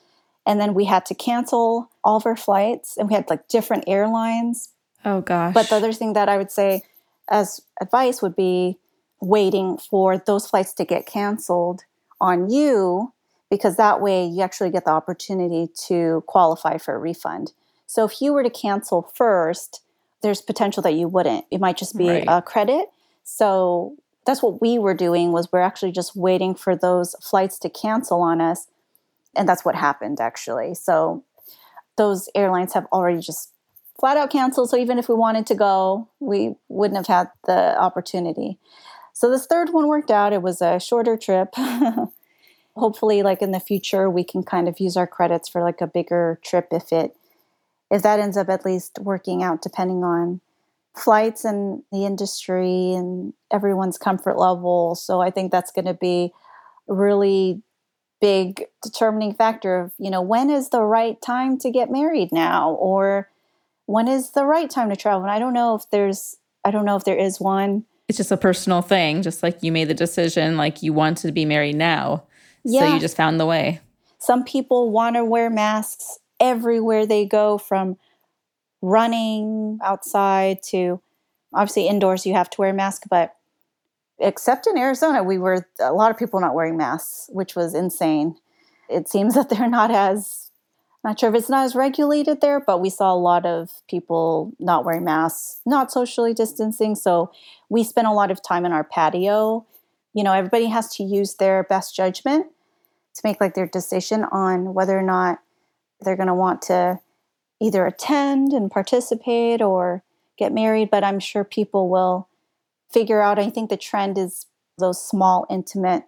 And 0.45 0.60
then 0.60 0.73
we 0.73 0.86
had 0.86 1.06
to 1.08 1.15
cancel 1.15 1.89
all 2.04 2.17
of 2.17 2.25
our 2.25 2.36
flights 2.36 2.97
and 2.97 3.10
we 3.10 3.15
had 3.15 3.30
like 3.30 3.47
different 3.47 3.84
airlines. 3.88 4.69
Oh, 5.06 5.21
gosh. 5.21 5.54
But 5.54 5.69
the 5.69 5.75
other 5.75 5.93
thing 5.93 6.13
that 6.13 6.30
I 6.30 6.38
would 6.38 6.52
say 6.52 6.84
as 7.30 7.62
advice 7.82 8.21
would 8.21 8.36
be 8.36 8.78
waiting 9.21 9.77
for 9.77 10.17
those 10.17 10.47
flights 10.47 10.73
to 10.73 10.86
get 10.86 11.05
canceled 11.05 11.84
on 12.21 12.49
you 12.49 13.13
because 13.49 13.77
that 13.77 14.01
way 14.01 14.25
you 14.25 14.41
actually 14.41 14.69
get 14.69 14.86
the 14.86 14.91
opportunity 14.91 15.67
to 15.88 16.23
qualify 16.27 16.77
for 16.77 16.95
a 16.95 16.99
refund. 16.99 17.53
So 17.88 18.05
if 18.05 18.21
you 18.21 18.34
were 18.34 18.43
to 18.43 18.49
cancel 18.49 19.12
first, 19.15 19.82
there's 20.21 20.41
potential 20.41 20.84
that 20.84 20.93
you 20.93 21.08
wouldn't. 21.08 21.45
It 21.49 21.60
might 21.60 21.77
just 21.77 21.97
be 21.97 22.08
Right. 22.08 22.25
a 22.27 22.41
credit. 22.41 22.89
So 23.23 23.95
that's 24.25 24.43
what 24.43 24.62
we 24.62 24.77
were 24.77 24.93
doing 24.93 25.32
was 25.32 25.51
we're 25.51 25.62
actually 25.62 25.91
just 25.91 26.15
waiting 26.15 26.53
for 26.53 26.75
those 26.75 27.15
flights 27.21 27.58
to 27.60 27.69
cancel 27.69 28.21
on 28.21 28.41
us 28.41 28.67
and 29.36 29.47
that's 29.47 29.65
what 29.65 29.75
happened 29.75 30.19
actually. 30.19 30.75
So 30.75 31.23
those 31.95 32.29
airlines 32.36 32.73
have 32.73 32.86
already 32.91 33.19
just 33.19 33.51
flat 33.99 34.17
out 34.17 34.29
canceled. 34.29 34.69
So 34.69 34.77
even 34.77 34.97
if 34.97 35.10
we 35.10 35.15
wanted 35.15 35.45
to 35.47 35.55
go, 35.55 36.08
we 36.19 36.55
wouldn't 36.67 36.97
have 36.97 37.08
had 37.08 37.32
the 37.45 37.77
opportunity. 37.79 38.58
So 39.19 39.29
this 39.29 39.45
third 39.45 39.73
one 39.73 39.89
worked 39.89 40.12
out. 40.12 40.32
It 40.32 40.41
was 40.41 40.62
a 40.62 40.79
shorter 40.79 41.17
trip. 41.17 41.53
Hopefully, 42.77 43.21
like 43.21 43.41
in 43.41 43.51
the 43.51 43.60
future, 43.60 44.10
we 44.10 44.23
can 44.23 44.43
kind 44.43 44.69
of 44.69 44.79
use 44.79 44.95
our 44.95 45.05
credits 45.05 45.49
for 45.49 45.62
like 45.62 45.82
a 45.82 45.88
bigger 45.88 46.39
trip 46.41 46.69
if 46.71 46.93
it 46.93 47.17
if 47.91 48.01
that 48.01 48.21
ends 48.21 48.38
up 48.38 48.47
at 48.47 48.63
least 48.63 48.97
working 49.01 49.43
out, 49.43 49.62
depending 49.62 50.05
on 50.05 50.39
flights 50.95 51.43
and 51.43 51.84
the 51.91 52.05
industry 52.05 52.93
and 52.93 53.34
everyone's 53.51 53.97
comfort 53.97 54.38
level. 54.38 54.95
So 54.95 55.19
I 55.19 55.32
think 55.32 55.51
that's 55.51 55.71
going 55.71 55.84
to 55.84 55.93
be 55.93 56.32
really 56.88 57.62
big 58.21 58.67
determining 58.82 59.34
factor 59.34 59.82
of 59.82 59.91
you 59.97 60.10
know 60.10 60.21
when 60.21 60.49
is 60.49 60.69
the 60.69 60.84
right 60.84 61.21
time 61.21 61.58
to 61.58 61.69
get 61.69 61.91
married 61.91 62.32
now 62.32 62.71
or 62.71 63.29
when 63.86 64.08
is 64.08 64.32
the 64.32 64.45
right 64.45 64.69
time 64.69 64.89
to 64.89 64.95
travel 64.95 65.21
and 65.21 65.32
i 65.32 65.39
don't 65.39 65.53
know 65.53 65.73
if 65.73 65.89
there's 65.89 66.36
i 66.65 66.71
don't 66.71 66.84
know 66.84 66.97
if 66.97 67.05
there 67.05 67.17
is 67.17 67.39
one 67.39 67.86
it's 68.10 68.17
just 68.17 68.32
a 68.32 68.38
personal 68.38 68.82
thing, 68.82 69.22
just 69.22 69.43
like 69.43 69.63
you 69.63 69.72
made 69.72 69.88
the 69.88 69.93
decision, 69.93 70.58
like 70.58 70.84
you 70.84 70.91
want 70.91 71.19
to 71.19 71.32
be 71.32 71.45
married 71.45 71.76
now. 71.78 72.24
So 72.65 72.93
you 72.93 73.00
just 73.00 73.15
found 73.15 73.39
the 73.39 73.45
way. 73.45 73.80
some 74.17 74.43
people 74.43 74.91
want 74.91 75.15
to 75.15 75.24
wear 75.24 75.50
masks 75.50 76.19
everywhere 76.41 77.06
they 77.06 77.26
go 77.26 77.58
from 77.58 77.98
running 78.82 79.80
outside 79.84 80.62
to 80.63 81.00
obviously 81.54 81.88
indoors 81.88 82.26
you 82.26 82.34
have 82.34 82.50
to 82.50 82.60
wear 82.62 82.69
a 82.69 82.74
mask 82.74 83.04
but 83.10 83.36
except 84.19 84.67
in 84.67 84.78
arizona 84.78 85.22
we 85.24 85.38
were 85.38 85.67
a 85.80 85.91
lot 85.91 86.12
of 86.12 86.17
people 86.17 86.39
not 86.39 86.54
wearing 86.54 86.78
masks 86.78 87.30
which 87.34 87.56
was 87.56 87.74
insane 87.74 88.36
it 88.89 89.08
seems 89.10 89.34
that 89.36 89.50
they're 89.50 89.69
not 89.69 89.91
as 89.91 90.52
not 91.04 91.19
sure 91.19 91.30
if 91.30 91.36
it's 91.36 91.50
not 91.50 91.65
as 91.65 91.76
regulated 91.76 92.39
there 92.41 92.60
but 92.60 92.80
we 92.80 92.89
saw 92.89 93.13
a 93.13 93.19
lot 93.19 93.45
of 93.45 93.69
people 93.89 94.54
not 94.60 94.86
wearing 94.86 95.04
masks 95.04 95.60
not 95.65 95.91
socially 95.91 96.34
distancing 96.34 96.95
so 96.95 97.30
we 97.69 97.84
spent 97.84 98.08
a 98.08 98.13
lot 98.13 98.32
of 98.32 98.41
time 98.41 98.65
in 98.65 98.71
our 98.71 98.84
patio. 98.84 99.65
You 100.13 100.23
know 100.23 100.34
everybody 100.34 100.67
has 100.67 100.95
to 100.95 101.03
use 101.03 101.36
their 101.36 101.63
best 101.63 101.95
judgment 101.95 102.47
to 103.15 103.21
make 103.23 103.39
like 103.39 103.53
their 103.53 103.67
decision 103.67 104.25
on 104.32 104.73
whether 104.73 104.97
or 104.97 105.03
not 105.03 105.39
they're 106.01 106.15
going 106.15 106.27
to 106.27 106.34
want 106.34 106.62
to 106.63 106.99
either 107.62 107.86
attend 107.86 108.53
and 108.53 108.71
participate 108.71 109.62
or 109.62 110.01
get 110.38 110.53
married 110.53 110.89
but 110.89 111.03
i'm 111.03 111.19
sure 111.19 111.43
people 111.43 111.89
will 111.89 112.29
figure 112.91 113.21
out. 113.21 113.39
I 113.39 113.49
think 113.49 113.69
the 113.69 113.77
trend 113.77 114.17
is 114.17 114.47
those 114.77 115.01
small 115.01 115.45
intimate 115.49 116.03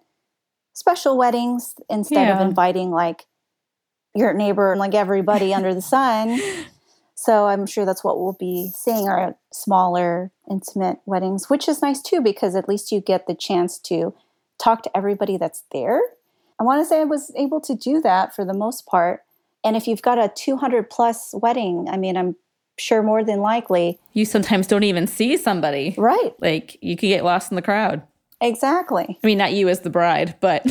special 0.72 1.18
weddings 1.18 1.74
instead 1.90 2.30
of 2.30 2.40
inviting 2.40 2.90
like 2.90 3.26
your 4.14 4.32
neighbor 4.32 4.72
and 4.72 4.80
like 4.80 4.94
everybody 4.94 5.52
under 5.52 5.74
the 5.74 5.82
sun 5.82 6.40
so 7.22 7.46
i'm 7.46 7.66
sure 7.66 7.84
that's 7.84 8.04
what 8.04 8.20
we'll 8.20 8.36
be 8.38 8.70
seeing 8.74 9.08
are 9.08 9.36
smaller 9.52 10.30
intimate 10.50 10.98
weddings 11.06 11.48
which 11.48 11.68
is 11.68 11.82
nice 11.82 12.02
too 12.02 12.20
because 12.20 12.54
at 12.54 12.68
least 12.68 12.92
you 12.92 13.00
get 13.00 13.26
the 13.26 13.34
chance 13.34 13.78
to 13.78 14.14
talk 14.58 14.82
to 14.82 14.96
everybody 14.96 15.36
that's 15.36 15.64
there 15.72 16.00
I 16.62 16.64
want 16.64 16.80
to 16.80 16.86
say 16.86 17.00
I 17.00 17.04
was 17.04 17.32
able 17.34 17.60
to 17.62 17.74
do 17.74 18.00
that 18.02 18.36
for 18.36 18.44
the 18.44 18.54
most 18.54 18.86
part. 18.86 19.24
And 19.64 19.76
if 19.76 19.88
you've 19.88 20.00
got 20.00 20.18
a 20.18 20.30
200 20.32 20.88
plus 20.88 21.34
wedding, 21.34 21.88
I 21.90 21.96
mean, 21.96 22.16
I'm 22.16 22.36
sure 22.78 23.02
more 23.02 23.24
than 23.24 23.40
likely. 23.40 23.98
You 24.12 24.24
sometimes 24.24 24.68
don't 24.68 24.84
even 24.84 25.08
see 25.08 25.36
somebody. 25.36 25.92
Right. 25.98 26.34
Like 26.38 26.78
you 26.80 26.96
could 26.96 27.08
get 27.08 27.24
lost 27.24 27.50
in 27.50 27.56
the 27.56 27.62
crowd. 27.62 28.02
Exactly. 28.40 29.18
I 29.22 29.26
mean, 29.26 29.38
not 29.38 29.52
you 29.52 29.68
as 29.68 29.80
the 29.80 29.90
bride, 29.90 30.36
but 30.40 30.62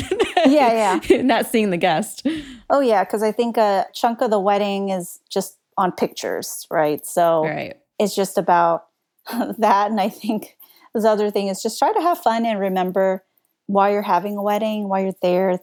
Yeah, 0.46 1.00
yeah, 1.10 1.22
not 1.22 1.46
seeing 1.46 1.72
the 1.72 1.78
guest. 1.78 2.26
Oh, 2.70 2.80
yeah. 2.80 3.04
Because 3.04 3.22
I 3.22 3.34
think 3.34 3.58
a 3.58 3.86
chunk 3.94 4.22
of 4.22 4.30
the 4.30 4.40
wedding 4.40 4.90
is 4.90 5.20
just 5.30 5.58
on 5.82 5.92
pictures, 5.92 6.68
right? 6.70 7.06
So 7.06 7.44
Right. 7.44 7.76
it's 8.00 8.16
just 8.16 8.38
about 8.38 8.86
that. 9.58 9.92
And 9.92 10.00
I 10.00 10.10
think 10.10 10.58
this 10.94 11.06
other 11.06 11.32
thing 11.32 11.48
is 11.48 11.62
just 11.62 11.80
try 11.80 11.92
to 11.92 12.02
have 12.02 12.20
fun 12.20 12.46
and 12.46 12.60
remember 12.60 13.24
why 13.68 13.92
you're 13.92 14.02
having 14.02 14.38
a 14.38 14.44
wedding, 14.44 14.88
why 14.88 15.02
you're 15.02 15.14
there. 15.22 15.60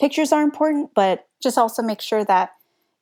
Pictures 0.00 0.32
are 0.32 0.42
important, 0.42 0.90
but 0.94 1.26
just 1.42 1.58
also 1.58 1.82
make 1.82 2.00
sure 2.00 2.24
that, 2.24 2.50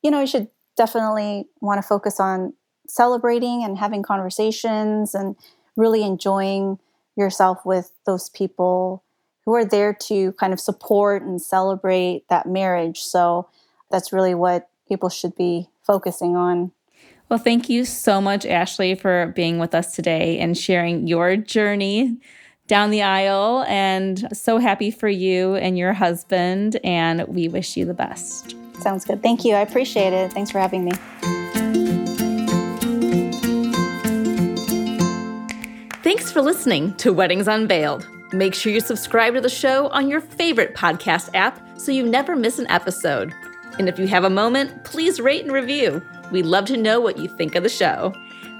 you 0.03 0.11
know, 0.11 0.21
you 0.21 0.27
should 0.27 0.49
definitely 0.77 1.47
want 1.61 1.79
to 1.79 1.87
focus 1.87 2.21
on 2.21 2.53
celebrating 2.89 3.65
and 3.65 3.79
having 3.79 4.03
conversations 4.03 5.15
and 5.15 5.37
really 5.77 6.03
enjoying 6.03 6.79
yourself 7.17 7.65
with 7.65 7.93
those 8.07 8.29
people 8.31 9.03
who 9.45 9.55
are 9.55 9.65
there 9.65 9.95
to 9.95 10.33
kind 10.33 10.53
of 10.53 10.61
support 10.61 11.23
and 11.23 11.41
celebrate 11.41 12.25
that 12.29 12.47
marriage. 12.47 13.01
So 13.01 13.49
that's 13.91 14.13
really 14.13 14.35
what 14.35 14.69
people 14.87 15.09
should 15.09 15.35
be 15.37 15.70
focusing 15.91 16.37
on. 16.37 16.71
Well, 17.29 17.41
thank 17.41 17.69
you 17.69 17.85
so 17.85 18.21
much, 18.21 18.47
Ashley, 18.47 18.95
for 18.95 19.33
being 19.35 19.59
with 19.59 19.75
us 19.75 19.93
today 19.93 20.39
and 20.39 20.57
sharing 20.57 21.09
your 21.09 21.37
journey 21.37 22.17
down 22.69 22.91
the 22.91 23.03
aisle. 23.03 23.65
And 23.67 24.29
so 24.33 24.59
happy 24.59 24.93
for 24.93 25.09
you 25.09 25.57
and 25.57 25.77
your 25.77 25.93
husband. 25.93 26.79
And 26.85 27.27
we 27.27 27.49
wish 27.49 27.77
you 27.77 27.87
the 27.87 27.95
best. 27.95 28.55
Sounds 28.81 29.05
good. 29.05 29.21
Thank 29.21 29.45
you. 29.45 29.55
I 29.55 29.63
appreciate 29.63 30.13
it. 30.13 30.33
Thanks 30.33 30.53
for 30.53 30.61
having 30.61 30.85
me. 30.85 30.93
Thanks 36.05 36.31
for 36.31 36.41
listening 36.41 36.95
to 36.99 37.13
Weddings 37.13 37.49
Unveiled. 37.49 38.09
Make 38.33 38.55
sure 38.55 38.73
you 38.73 38.81
subscribe 38.81 39.35
to 39.35 39.41
the 39.41 39.49
show 39.49 39.89
on 39.89 40.09
your 40.09 40.21
favorite 40.21 40.77
podcast 40.77 41.31
app 41.35 41.81
so 41.81 41.91
you 41.91 42.07
never 42.07 42.37
miss 42.37 42.61
an 42.61 42.69
episode. 42.69 43.35
And 43.79 43.89
if 43.89 43.99
you 43.99 44.07
have 44.09 44.25
a 44.25 44.31
moment, 44.31 44.85
please 44.85 45.21
rate 45.21 45.45
and 45.45 45.53
review. 45.53 46.03
We'd 46.31 46.47
love 46.47 46.65
to 46.67 46.77
know 46.77 47.01
what 47.01 47.19
you 47.19 47.29
think 47.29 47.55
of 47.55 47.63
the 47.63 47.69
show. 47.69 48.15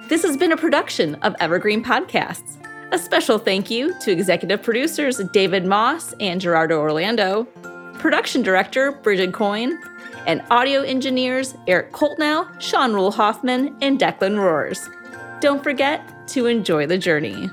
This 0.09 0.23
has 0.23 0.37
been 0.37 0.53
a 0.53 0.57
production 0.57 1.15
of 1.17 1.37
Evergreen 1.41 1.85
Podcasts. 1.85 2.57
A 2.93 2.99
special 2.99 3.39
thank 3.39 3.71
you 3.71 3.95
to 4.01 4.11
executive 4.11 4.63
producers 4.63 5.19
David 5.33 5.65
Moss 5.65 6.13
and 6.19 6.41
Gerardo 6.41 6.81
Orlando, 6.81 7.45
production 7.95 8.43
director 8.43 8.93
Bridget 8.93 9.33
Coyne, 9.33 9.79
and 10.27 10.43
audio 10.51 10.83
engineers 10.83 11.55
Eric 11.67 11.93
Coltnow, 11.93 12.61
Sean 12.61 12.93
Rule 12.93 13.13
Hoffman, 13.13 13.77
and 13.81 13.99
Declan 13.99 14.39
Roars. 14.39 14.89
Don't 15.41 15.63
forget 15.63 16.29
to 16.29 16.47
enjoy 16.47 16.87
the 16.87 16.99
journey. 16.99 17.49